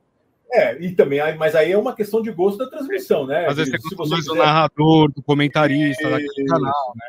[0.53, 3.47] É, e também, mas aí é uma questão de gosto da transmissão, né?
[3.47, 4.21] Às vezes você quiser...
[4.21, 6.11] do narrador, do comentarista, é...
[6.11, 7.07] daquele canal, né?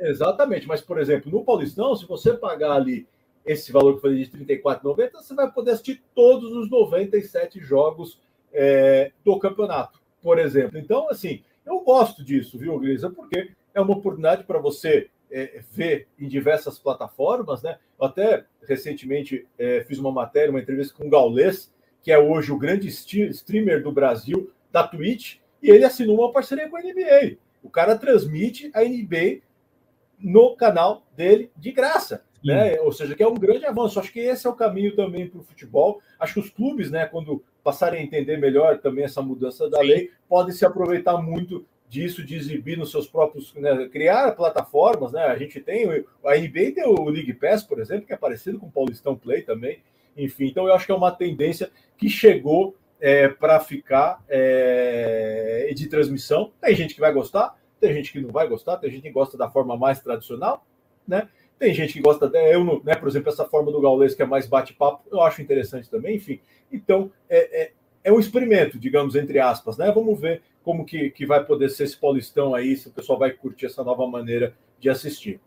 [0.00, 3.06] Exatamente, mas por exemplo, no Paulistão, se você pagar ali
[3.44, 8.20] esse valor que falei de R$ 34,90, você vai poder assistir todos os 97 jogos
[8.52, 10.78] é, do campeonato, por exemplo.
[10.78, 13.10] Então, assim, eu gosto disso, viu, Grisa?
[13.10, 17.78] Porque é uma oportunidade para você é, ver em diversas plataformas, né?
[17.98, 22.52] Eu até recentemente é, fiz uma matéria, uma entrevista com o Gaules, que é hoje
[22.52, 27.36] o grande streamer do Brasil da Twitch, e ele assinou uma parceria com a NBA.
[27.62, 29.40] O cara transmite a NBA
[30.20, 32.24] no canal dele de graça.
[32.42, 32.80] Né?
[32.80, 34.00] Ou seja, que é um grande avanço.
[34.00, 36.00] Acho que esse é o caminho também para o futebol.
[36.18, 39.86] Acho que os clubes, né, quando passarem a entender melhor também essa mudança da Sim.
[39.86, 43.54] lei, podem se aproveitar muito disso, de exibir nos seus próprios.
[43.54, 45.12] Né, criar plataformas.
[45.12, 45.22] Né?
[45.22, 45.86] A gente tem.
[46.24, 49.42] A NBA tem o League Pass, por exemplo, que é parecido com o Paulistão Play
[49.42, 49.80] também.
[50.16, 55.88] Enfim, então eu acho que é uma tendência que chegou é, para ficar é, de
[55.88, 56.52] transmissão.
[56.60, 59.36] Tem gente que vai gostar, tem gente que não vai gostar, tem gente que gosta
[59.36, 60.66] da forma mais tradicional,
[61.08, 61.28] né?
[61.58, 64.46] Tem gente que gosta, eu, né, por exemplo, essa forma do Gaules que é mais
[64.46, 66.40] bate-papo, eu acho interessante também, enfim.
[66.72, 67.72] Então, é, é,
[68.04, 69.90] é, um experimento, digamos, entre aspas, né?
[69.92, 73.30] Vamos ver como que, que vai poder ser esse Paulistão aí, se o pessoal vai
[73.30, 75.40] curtir essa nova maneira de assistir.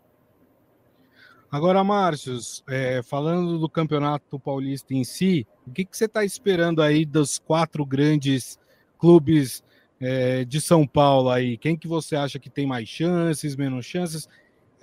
[1.50, 6.82] Agora, Márcios, é, falando do Campeonato Paulista em si, o que, que você está esperando
[6.82, 8.58] aí dos quatro grandes
[8.98, 9.63] clubes
[10.00, 11.56] é, de São Paulo aí?
[11.56, 14.28] Quem que você acha que tem mais chances, menos chances?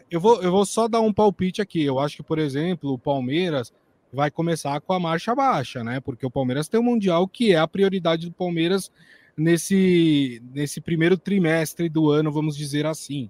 [0.10, 1.84] Eu vou, eu vou só dar um palpite aqui.
[1.84, 3.74] Eu acho que, por exemplo, o Palmeiras
[4.12, 6.00] vai começar com a marcha baixa, né?
[6.00, 8.92] Porque o Palmeiras tem o Mundial, que é a prioridade do Palmeiras
[9.38, 13.30] nesse, nesse primeiro trimestre do ano, vamos dizer assim,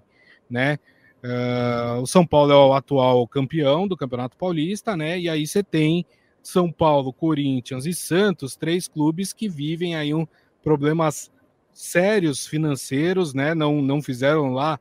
[0.50, 0.78] né?
[1.22, 5.18] Uh, o São Paulo é o atual campeão do Campeonato Paulista, né?
[5.20, 6.04] E aí você tem
[6.42, 10.26] São Paulo, Corinthians e Santos, três clubes que vivem aí um
[10.64, 11.30] problemas
[11.72, 13.54] sérios financeiros, né?
[13.54, 14.78] Não, não fizeram lá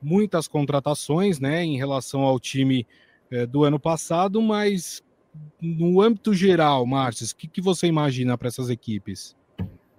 [0.00, 2.86] muitas contratações né, em relação ao time
[3.30, 5.02] é, do ano passado, mas
[5.60, 9.36] no âmbito geral, Márcio, o que, que você imagina para essas equipes?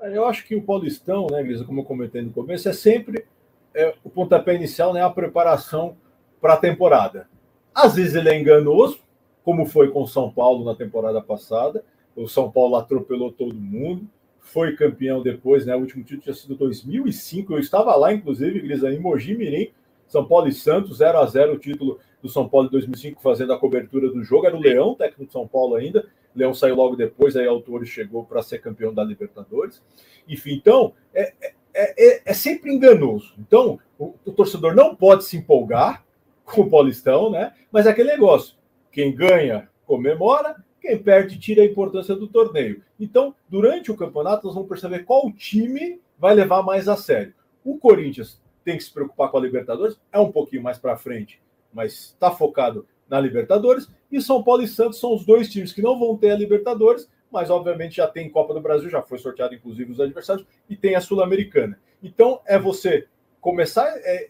[0.02, 3.26] Eu acho que o Paulistão, né, Grisa, como eu comentei no começo, é sempre
[3.74, 5.98] é, o pontapé inicial, né, a preparação
[6.40, 7.28] para a temporada.
[7.74, 9.00] Às vezes ele é enganoso,
[9.44, 11.84] como foi com o São Paulo na temporada passada.
[12.16, 14.08] O São Paulo atropelou todo mundo,
[14.48, 15.76] foi campeão depois, né?
[15.76, 17.54] O último título tinha sido 2005.
[17.54, 19.72] Eu estava lá, inclusive, Grisa, em Mogi Mirim,
[20.08, 23.52] são Paulo e Santos, 0 a 0 o título do São Paulo em 2005, fazendo
[23.52, 24.46] a cobertura do jogo.
[24.46, 26.08] Era o Leão, técnico de São Paulo ainda.
[26.34, 29.84] O Leão saiu logo depois, aí o chegou para ser campeão da Libertadores.
[30.28, 33.34] Enfim, então, é, é, é, é sempre enganoso.
[33.38, 36.06] Então, o, o, torcedor não pode se empolgar
[36.46, 37.54] com o Paulistão, né?
[37.70, 38.56] Mas é aquele negócio:
[38.92, 42.82] quem ganha, comemora, quem perde, tira a importância do torneio.
[43.00, 47.34] Então, durante o campeonato, nós vamos perceber qual time vai levar mais a sério.
[47.64, 51.42] O Corinthians tem que se preocupar com a Libertadores, é um pouquinho mais para frente,
[51.74, 53.90] mas está focado na Libertadores.
[54.12, 57.10] E São Paulo e Santos são os dois times que não vão ter a Libertadores,
[57.32, 60.96] mas obviamente já tem Copa do Brasil, já foi sorteado inclusive os adversários, e tem
[60.96, 61.80] a Sul-Americana.
[62.02, 63.08] Então é você
[63.42, 64.28] começar é,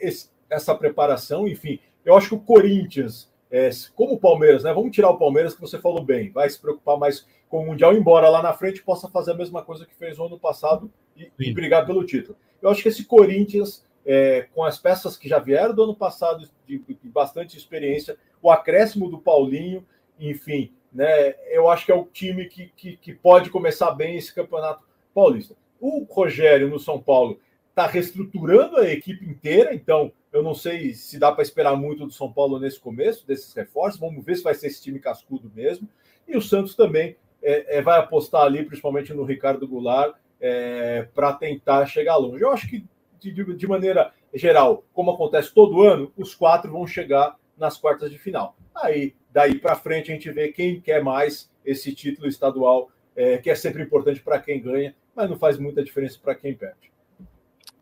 [0.49, 1.79] essa preparação, enfim.
[2.05, 4.73] Eu acho que o Corinthians, é, como o Palmeiras, né?
[4.73, 7.93] Vamos tirar o Palmeiras, que você falou bem, vai se preocupar mais com o Mundial,
[7.93, 11.31] embora lá na frente possa fazer a mesma coisa que fez no ano passado e,
[11.39, 12.37] e brigar pelo título.
[12.61, 16.47] Eu acho que esse Corinthians, é, com as peças que já vieram do ano passado,
[16.65, 19.85] de, de bastante experiência, o acréscimo do Paulinho,
[20.19, 21.35] enfim, né?
[21.49, 24.83] Eu acho que é o time que, que, que pode começar bem esse campeonato
[25.13, 25.55] paulista.
[25.79, 27.39] O Rogério no São Paulo
[27.77, 32.11] está reestruturando a equipe inteira, então eu não sei se dá para esperar muito do
[32.11, 33.99] São Paulo nesse começo, desses reforços.
[33.99, 35.87] Vamos ver se vai ser esse time cascudo mesmo.
[36.27, 41.33] E o Santos também é, é, vai apostar ali, principalmente no Ricardo Goulart, é, para
[41.33, 42.43] tentar chegar longe.
[42.43, 42.83] Eu acho que,
[43.19, 48.17] de, de, maneira geral, como acontece todo ano, os quatro vão chegar nas quartas de
[48.17, 48.55] final.
[48.75, 53.51] Aí, daí para frente, a gente vê quem quer mais esse título estadual, é, que
[53.51, 56.96] é sempre importante para quem ganha, mas não faz muita diferença para quem perde.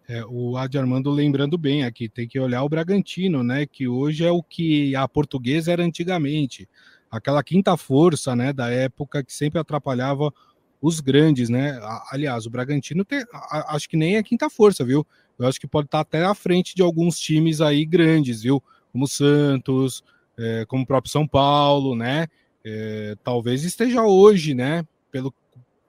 [0.07, 3.65] É, o Adi Armando lembrando bem aqui, tem que olhar o Bragantino, né?
[3.65, 6.69] Que hoje é o que a portuguesa era antigamente.
[7.09, 8.53] Aquela quinta força, né?
[8.53, 10.31] Da época que sempre atrapalhava
[10.79, 11.79] os grandes, né?
[12.11, 13.23] Aliás, o Bragantino tem,
[13.67, 15.05] acho que nem é quinta força, viu?
[15.39, 18.61] Eu acho que pode estar até à frente de alguns times aí grandes, viu?
[18.91, 20.03] Como Santos,
[20.37, 22.27] é, como o próprio São Paulo, né?
[22.63, 24.85] É, talvez esteja hoje, né?
[25.11, 25.33] Pelo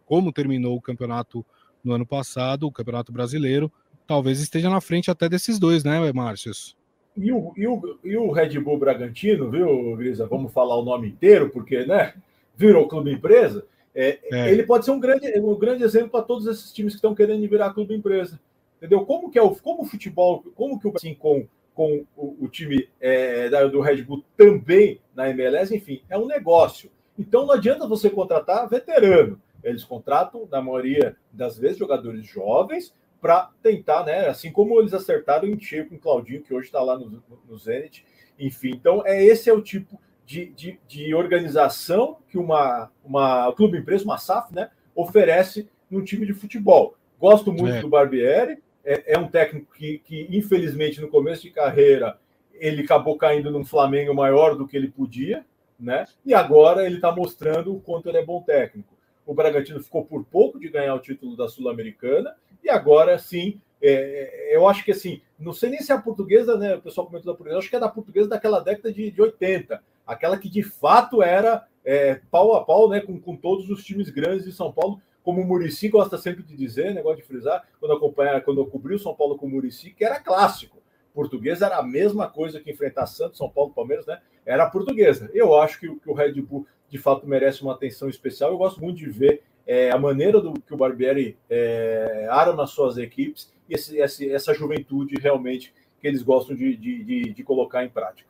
[0.07, 1.45] como terminou o campeonato
[1.85, 3.73] no ano passado, o Campeonato Brasileiro,
[4.07, 6.77] talvez esteja na frente até desses dois, né, Márcios?
[7.17, 10.27] E o, e, o, e o Red Bull Bragantino, viu, Grisa?
[10.27, 12.15] Vamos falar o nome inteiro, porque, né?
[12.55, 13.67] Virou clube empresa.
[13.95, 14.53] É, é.
[14.53, 17.49] Ele pode ser um grande, um grande exemplo para todos esses times que estão querendo
[17.49, 18.39] virar clube empresa.
[18.77, 19.07] Entendeu?
[19.07, 22.49] Como que é o, como o futebol, como que o assim, com, com o, o
[22.49, 26.91] time é, do Red Bull também na MLS, enfim, é um negócio.
[27.19, 29.41] Então não adianta você contratar veterano.
[29.65, 32.95] Eles contratam, na maioria das vezes, jogadores jovens
[33.27, 34.29] para tentar, né?
[34.29, 37.59] Assim como eles acertaram em cheio com o Claudinho, que hoje está lá no, no
[37.59, 38.07] Zenit.
[38.39, 43.79] Enfim, então é esse é o tipo de, de, de organização que uma, uma clube
[43.79, 46.95] empresa, uma SAF, né, oferece num time de futebol.
[47.19, 47.81] Gosto muito é.
[47.81, 52.21] do Barbieri, é, é, um técnico que, que, infelizmente, no começo de carreira,
[52.53, 55.45] ele acabou caindo num Flamengo maior do que ele podia,
[55.81, 56.05] né?
[56.25, 58.95] E agora ele está mostrando o quanto ele é bom técnico.
[59.27, 64.53] O Bragantino ficou por pouco de ganhar o título da Sul-Americana e agora sim, é,
[64.53, 66.77] é, eu acho que assim, não sei nem se é a portuguesa, né?
[66.77, 69.83] O pessoal comentou da portuguesa, acho que é da portuguesa daquela década de, de 80,
[70.07, 74.11] aquela que de fato era é, pau a pau né, com, com todos os times
[74.11, 77.93] grandes de São Paulo, como o Murici gosta sempre de dizer, negócio de frisar, quando
[77.93, 80.77] acompanha, quando eu cobri o São Paulo com o Murici, que era clássico.
[81.13, 84.21] Portuguesa era a mesma coisa que enfrentar Santos, São Paulo, Palmeiras, né?
[84.45, 85.31] Era portuguesa.
[85.33, 88.51] Eu acho que, que o Red Bull de fato merece uma atenção especial.
[88.51, 92.97] Eu gosto muito de ver é, a maneira do que o Barbieri é, arma suas
[92.97, 97.85] equipes e esse, esse, essa juventude realmente que eles gostam de, de, de, de colocar
[97.85, 98.29] em prática.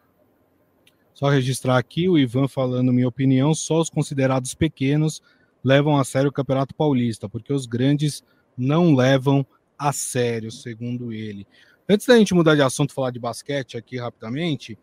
[1.13, 5.23] Só registrar aqui o Ivan falando minha opinião, só os considerados pequenos
[5.63, 8.23] levam a sério o Campeonato Paulista, porque os grandes
[8.57, 9.45] não levam
[9.79, 11.47] a sério, segundo ele.
[11.89, 14.79] Antes da gente mudar de assunto, falar de basquete aqui rapidamente,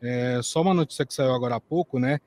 [0.00, 2.20] é, só uma notícia que saiu agora há pouco, né?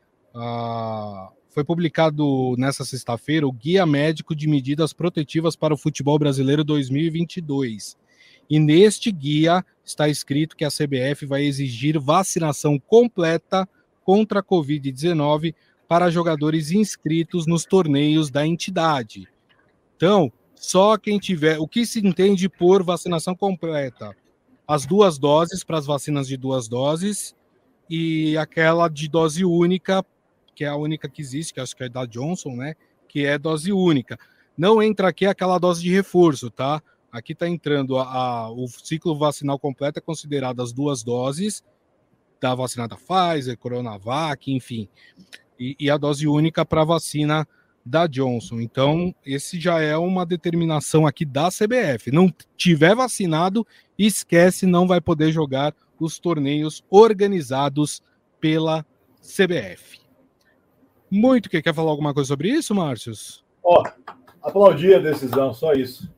[1.51, 7.97] Foi publicado nessa sexta-feira o Guia Médico de Medidas Protetivas para o Futebol Brasileiro 2022.
[8.49, 13.67] E neste guia está escrito que a CBF vai exigir vacinação completa
[14.03, 15.53] contra a Covid-19
[15.89, 19.27] para jogadores inscritos nos torneios da entidade.
[19.97, 21.59] Então, só quem tiver.
[21.59, 24.15] O que se entende por vacinação completa?
[24.65, 27.35] As duas doses para as vacinas de duas doses
[27.89, 30.05] e aquela de dose única
[30.55, 32.75] que é a única que existe, que acho que é da Johnson, né?
[33.07, 34.17] Que é dose única.
[34.57, 36.81] Não entra aqui aquela dose de reforço, tá?
[37.11, 41.63] Aqui está entrando a, a, o ciclo vacinal completo, é considerado as duas doses
[42.39, 44.89] da vacina da Pfizer, Coronavac, enfim,
[45.59, 47.47] e, e a dose única para a vacina
[47.85, 48.59] da Johnson.
[48.59, 52.11] Então, esse já é uma determinação aqui da CBF.
[52.11, 53.65] Não tiver vacinado,
[53.97, 58.01] esquece, não vai poder jogar os torneios organizados
[58.39, 58.85] pela
[59.21, 60.00] CBF.
[61.11, 63.43] Muito que quer falar alguma coisa sobre isso, Márcios?
[63.61, 63.83] Ó,
[64.41, 66.09] aplaudir a decisão, só isso.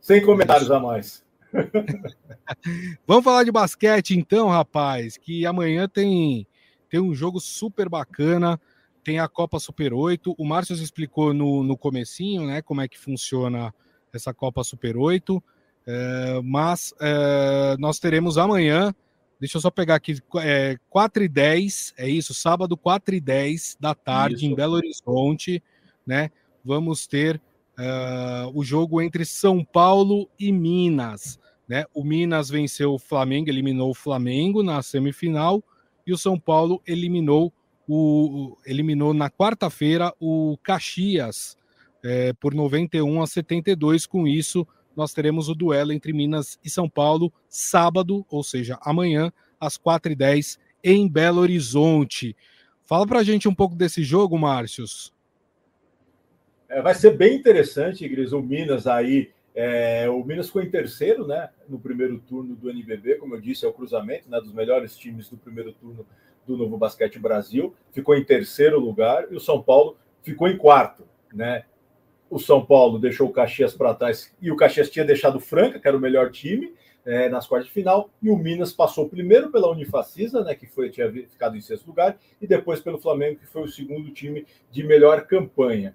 [0.00, 1.24] Sem comentários a mais.
[3.06, 6.46] Vamos falar de basquete então, rapaz, que amanhã tem
[6.88, 8.60] tem um jogo super bacana,
[9.02, 10.34] tem a Copa Super 8.
[10.36, 13.72] O Márcio explicou no, no comecinho, né, como é que funciona
[14.12, 15.42] essa Copa Super 8.
[15.86, 18.94] É, mas é, nós teremos amanhã
[19.42, 23.76] Deixa eu só pegar aqui, é, 4 e 10, é isso, sábado 4 e 10
[23.80, 24.44] da tarde isso.
[24.44, 25.60] em Belo Horizonte,
[26.06, 26.30] né?
[26.64, 27.42] Vamos ter
[27.76, 31.40] uh, o jogo entre São Paulo e Minas.
[31.68, 31.84] Né?
[31.92, 35.60] O Minas venceu o Flamengo, eliminou o Flamengo na semifinal,
[36.06, 37.52] e o São Paulo eliminou
[37.88, 41.56] o eliminou na quarta-feira o Caxias
[42.04, 44.06] é, por 91 a 72.
[44.06, 44.64] Com isso,
[44.96, 50.58] nós teremos o duelo entre Minas e São Paulo sábado, ou seja, amanhã, às 4h10,
[50.82, 52.36] em Belo Horizonte.
[52.84, 55.14] Fala pra gente um pouco desse jogo, Márcios.
[56.68, 59.30] É, vai ser bem interessante, Igreja, o Minas aí.
[59.54, 61.50] É, o Minas ficou em terceiro, né?
[61.68, 65.28] No primeiro turno do NBB, como eu disse, é o cruzamento né, dos melhores times
[65.28, 66.06] do primeiro turno
[66.46, 67.74] do Novo Basquete Brasil.
[67.92, 71.64] Ficou em terceiro lugar e o São Paulo ficou em quarto, né?
[72.32, 75.78] O São Paulo deixou o Caxias para trás e o Caxias tinha deixado o Franca,
[75.78, 76.72] que era o melhor time,
[77.04, 80.88] é, nas quartas de final, e o Minas passou primeiro pela Unifacisa, né, que foi,
[80.88, 84.82] tinha ficado em sexto lugar, e depois pelo Flamengo, que foi o segundo time de
[84.82, 85.94] melhor campanha.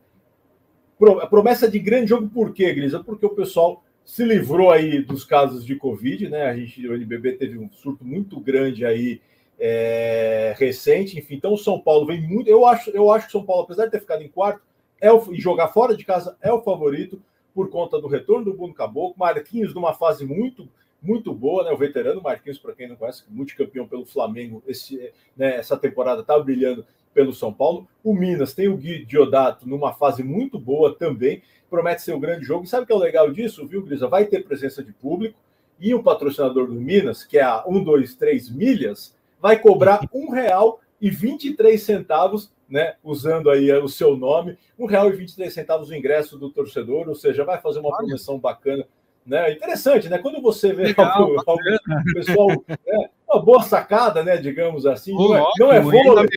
[1.19, 3.03] A promessa de grande jogo, por quê, Grisa?
[3.03, 6.43] Porque o pessoal se livrou aí dos casos de Covid, né?
[6.43, 9.21] A gente, o NBB teve um surto muito grande aí
[9.59, 11.33] é, recente, enfim.
[11.33, 12.47] Então o São Paulo vem muito.
[12.47, 14.66] Eu acho, eu acho que o São Paulo, apesar de ter ficado em quarto,
[14.99, 17.21] é o, e jogar fora de casa, é o favorito
[17.53, 19.15] por conta do retorno do Bruno Caboclo.
[19.17, 20.67] Marquinhos numa fase muito
[21.01, 21.71] muito boa, né?
[21.71, 26.37] O veterano Marquinhos, para quem não conhece, multicampeão pelo Flamengo, esse, né, essa temporada está
[26.39, 27.87] brilhando pelo São Paulo.
[28.03, 32.45] O Minas tem o Gui Diodato numa fase muito boa também, promete ser um grande
[32.45, 32.65] jogo.
[32.65, 34.07] E sabe o que é o legal disso, viu, Grisa?
[34.07, 35.39] Vai ter presença de público
[35.79, 41.09] e o patrocinador do Minas, que é a 123 Milhas, vai cobrar um real e
[41.09, 46.37] 23 centavos, né, usando aí o seu nome, um real e 23 centavos o ingresso
[46.37, 48.85] do torcedor, ou seja, vai fazer uma promoção bacana
[49.27, 49.51] né?
[49.51, 50.17] Interessante, né?
[50.17, 53.09] Quando você vê Legal, o pessoal, né?
[53.29, 54.37] uma boa sacada, né?
[54.37, 56.29] Digamos assim, não, é, não é vôlei.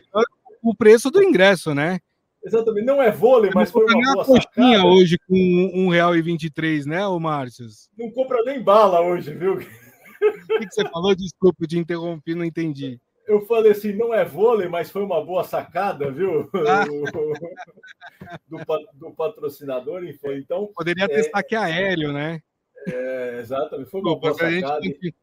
[0.61, 1.99] O preço do ingresso, né?
[2.43, 4.85] Exatamente, não é vôlei, mas foi uma boa sacada.
[4.85, 7.65] hoje com um real e vinte e três, né, o Márcio?
[7.97, 9.53] Não compra nem bala hoje, viu?
[9.53, 11.15] O que, que você falou?
[11.15, 12.99] Desculpa, te interrompi, não entendi.
[13.31, 16.49] Eu falei assim, não é vôlei, mas foi uma boa sacada, viu?
[18.47, 18.57] Do,
[18.93, 20.35] do, patrocinador, enfim.
[20.35, 21.23] Então, Poderia ter é...
[21.23, 22.41] saque aéreo, né?
[22.87, 23.89] É, exatamente.
[23.89, 24.81] Foi uma boa sacada.
[24.81, 25.15] Gente,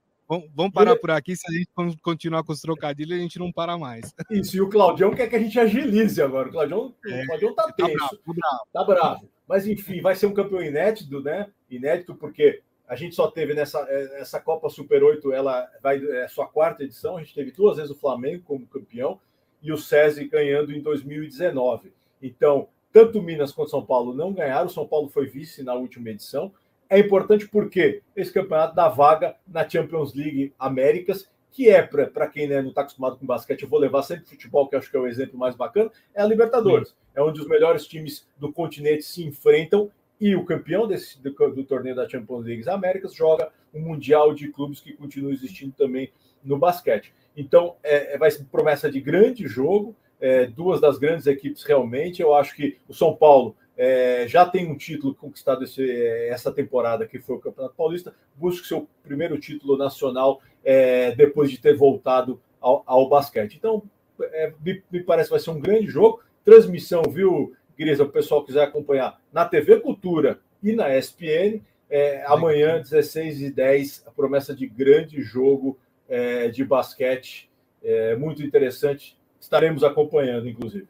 [0.54, 1.36] vamos parar por aqui.
[1.36, 1.68] Se a gente
[2.02, 4.14] continuar com os trocadilhos, a gente não para mais.
[4.30, 6.48] Isso, e o Claudião quer que a gente agilize agora.
[6.48, 7.98] O Claudião, é, o Claudião tá, tá tenso.
[7.98, 9.28] Tá bravo, tá bravo.
[9.46, 11.50] Mas, enfim, vai ser um campeão inédito, né?
[11.70, 13.80] Inédito, porque a gente só teve nessa
[14.18, 17.16] essa Copa Super 8, ela vai é sua quarta edição.
[17.16, 19.20] A gente teve duas vezes o Flamengo como campeão
[19.62, 21.92] e o SESI ganhando em 2019.
[22.22, 24.66] Então, tanto Minas quanto São Paulo não ganharam.
[24.66, 26.52] O São Paulo foi vice na última edição
[26.88, 32.48] é importante porque esse campeonato dá vaga na Champions League Américas, que é, para quem
[32.48, 35.00] né, não está acostumado com basquete, eu vou levar sempre futebol, que acho que é
[35.00, 36.88] o exemplo mais bacana, é a Libertadores.
[36.88, 36.94] Sim.
[37.14, 39.90] É onde os melhores times do continente se enfrentam
[40.20, 44.48] e o campeão desse, do, do torneio da Champions League Américas joga um Mundial de
[44.48, 46.10] Clubes que continua existindo também
[46.42, 47.12] no basquete.
[47.36, 52.20] Então, é, é vai ser promessa de grande jogo, é, duas das grandes equipes realmente.
[52.20, 55.88] Eu acho que o São Paulo é, já tem um título conquistado esse,
[56.28, 61.58] essa temporada, que foi o Campeonato Paulista, busca seu primeiro título nacional é, depois de
[61.58, 63.54] ter voltado ao, ao basquete.
[63.56, 63.82] Então,
[64.20, 66.20] é, me, me, parece que vai ser um grande jogo.
[66.44, 71.62] Transmissão, viu, Grisa, o pessoal quiser acompanhar na TV Cultura e na ESPN.
[71.88, 77.48] É, amanhã, 16 e 10, a promessa de grande jogo é, de basquete,
[77.82, 79.16] é, muito interessante.
[79.40, 80.88] Estaremos acompanhando, inclusive.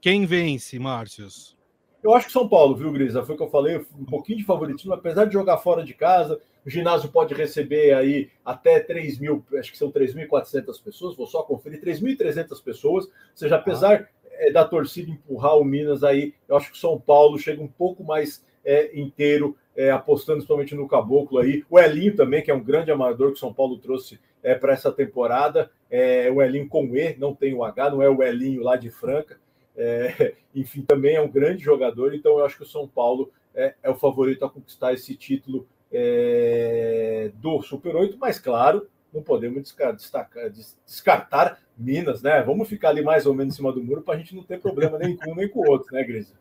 [0.00, 1.56] Quem vence, Márcios?
[2.02, 3.22] Eu acho que São Paulo, viu, Grisa?
[3.22, 6.40] Foi o que eu falei, um pouquinho de favoritismo, apesar de jogar fora de casa.
[6.64, 11.42] O ginásio pode receber aí até 3 mil, acho que são 3.400 pessoas, vou só
[11.42, 13.04] conferir, 3.300 pessoas.
[13.04, 14.19] Ou seja, apesar ah.
[14.52, 18.44] Da torcida empurrar o Minas aí, eu acho que São Paulo chega um pouco mais
[18.64, 21.64] é, inteiro, é, apostando principalmente no Caboclo aí.
[21.68, 24.72] O Elinho também, que é um grande amador que o São Paulo trouxe é, para
[24.72, 25.70] essa temporada.
[25.90, 28.90] É, o Elinho com E, não tem o H, não é o Elinho lá de
[28.90, 29.38] Franca.
[29.76, 33.74] É, enfim, também é um grande jogador, então eu acho que o São Paulo é,
[33.82, 39.62] é o favorito a conquistar esse título é, do Super 8, mas claro, não podemos
[39.62, 40.28] descartar,
[40.86, 42.42] descartar Minas, né?
[42.42, 44.60] Vamos ficar ali mais ou menos em cima do muro para a gente não ter
[44.60, 46.34] problema nem com um nem com o outro, né, Grisa?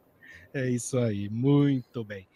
[0.54, 2.28] É isso aí, muito bem.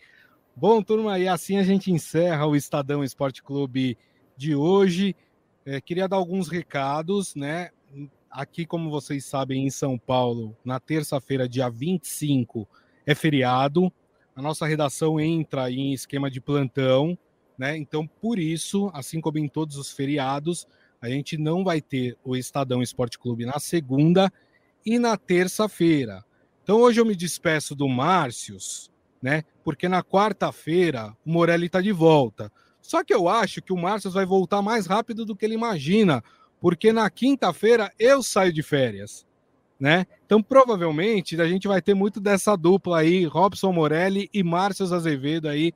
[0.56, 3.98] Bom, turma, e assim a gente encerra o Estadão Esporte Clube
[4.38, 5.16] de hoje.
[5.66, 7.72] É, queria dar alguns recados, né?
[8.30, 12.68] Aqui, como vocês sabem, em São Paulo, na terça-feira, dia 25,
[13.06, 13.92] é feriado.
[14.36, 17.18] A nossa redação entra em esquema de plantão,
[17.64, 17.78] né?
[17.78, 20.68] Então, por isso, assim como em todos os feriados,
[21.02, 24.30] a gente não vai ter o Estadão Esporte Clube na segunda
[24.86, 26.26] e na terça-feira.
[26.62, 28.92] Então, hoje eu me despeço do Márcios,
[29.22, 29.46] né?
[29.64, 32.52] Porque na quarta-feira o Morelli está de volta.
[32.82, 36.22] Só que eu acho que o Márcio vai voltar mais rápido do que ele imagina,
[36.60, 39.26] porque na quinta-feira eu saio de férias,
[39.80, 40.06] né?
[40.26, 45.48] Então provavelmente a gente vai ter muito dessa dupla aí, Robson Morelli e Márcio Azevedo
[45.48, 45.72] aí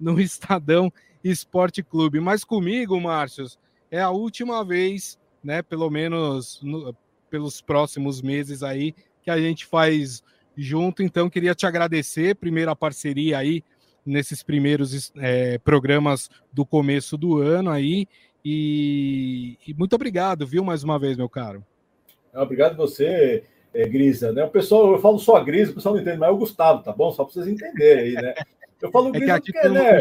[0.00, 2.20] no Estadão Esporte Clube.
[2.20, 3.46] Mas comigo, Márcio,
[3.90, 5.62] é a última vez, né?
[5.62, 6.94] Pelo menos no,
[7.30, 10.22] pelos próximos meses aí que a gente faz
[10.56, 11.02] junto.
[11.02, 13.62] Então, queria te agradecer, primeiro a parceria aí
[14.04, 18.06] nesses primeiros é, programas do começo do ano aí.
[18.44, 21.64] E, e, muito obrigado, viu, mais uma vez, meu caro.
[22.34, 23.44] Obrigado você,
[23.74, 24.32] é, Grisa.
[24.32, 24.44] Né?
[24.44, 26.92] O pessoal, eu falo só Grisa, o pessoal não entende, mas é o Gustavo, tá
[26.92, 27.10] bom?
[27.10, 28.34] Só para vocês entenderem aí, né?
[28.80, 29.98] Eu falo Grisa é porque, né?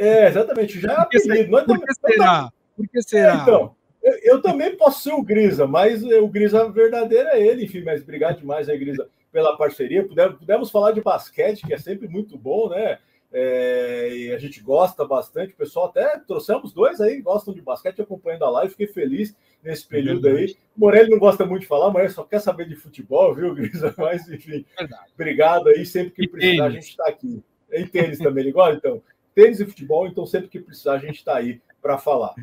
[0.00, 1.50] É, exatamente, já é apelido.
[1.50, 2.52] Por que, por que será?
[2.76, 3.32] Por que será?
[3.32, 7.64] É, então, eu, eu, também posso ser o Grisa, mas o Grisa verdadeiro é ele,
[7.64, 10.06] enfim, mas obrigado demais aí, Grisa, pela parceria.
[10.06, 12.98] Pudemos, pudemos falar de basquete, que é sempre muito bom, né?
[13.32, 15.52] É, e a gente gosta bastante.
[15.52, 19.86] O pessoal até trouxemos dois aí, gostam de basquete, acompanhando a live, fiquei feliz nesse
[19.86, 20.56] período é aí.
[20.76, 23.94] O Morelli não gosta muito de falar, mas só quer saber de futebol, viu, Grisa?
[23.98, 25.10] Mas, enfim, Verdade.
[25.14, 25.84] obrigado aí.
[25.84, 27.44] Sempre que precisar, a gente está aqui.
[27.72, 29.02] Em tênis também, igual então.
[29.34, 32.34] Tênis e futebol, então sempre que precisar, a gente está aí para falar.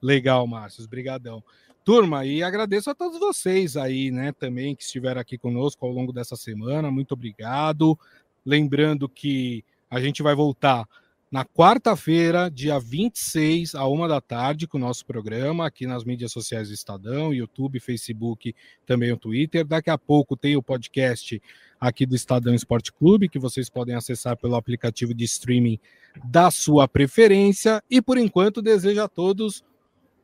[0.00, 1.42] Legal, Márcio, brigadão.
[1.84, 6.12] Turma, e agradeço a todos vocês aí, né, também que estiveram aqui conosco ao longo
[6.12, 6.90] dessa semana.
[6.90, 7.98] Muito obrigado.
[8.44, 10.86] Lembrando que a gente vai voltar
[11.30, 16.32] na quarta-feira, dia 26, a uma da tarde, com o nosso programa aqui nas mídias
[16.32, 18.52] sociais do Estadão, YouTube, Facebook,
[18.84, 19.64] também o Twitter.
[19.64, 21.40] Daqui a pouco tem o podcast
[21.80, 25.78] aqui do Estadão Esporte Clube, que vocês podem acessar pelo aplicativo de streaming
[26.24, 27.80] da sua preferência.
[27.88, 29.62] E por enquanto, desejo a todos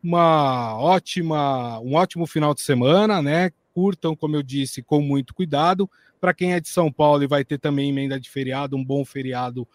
[0.03, 3.53] uma ótima, um ótimo final de semana, né?
[3.73, 5.89] Curtam, como eu disse, com muito cuidado.
[6.21, 9.05] Para quem é de São Paulo e vai ter também emenda de feriado, um bom
[9.05, 9.69] feriado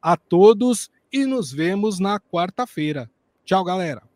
[0.00, 3.10] a todos e nos vemos na quarta-feira.
[3.44, 4.07] Tchau, galera.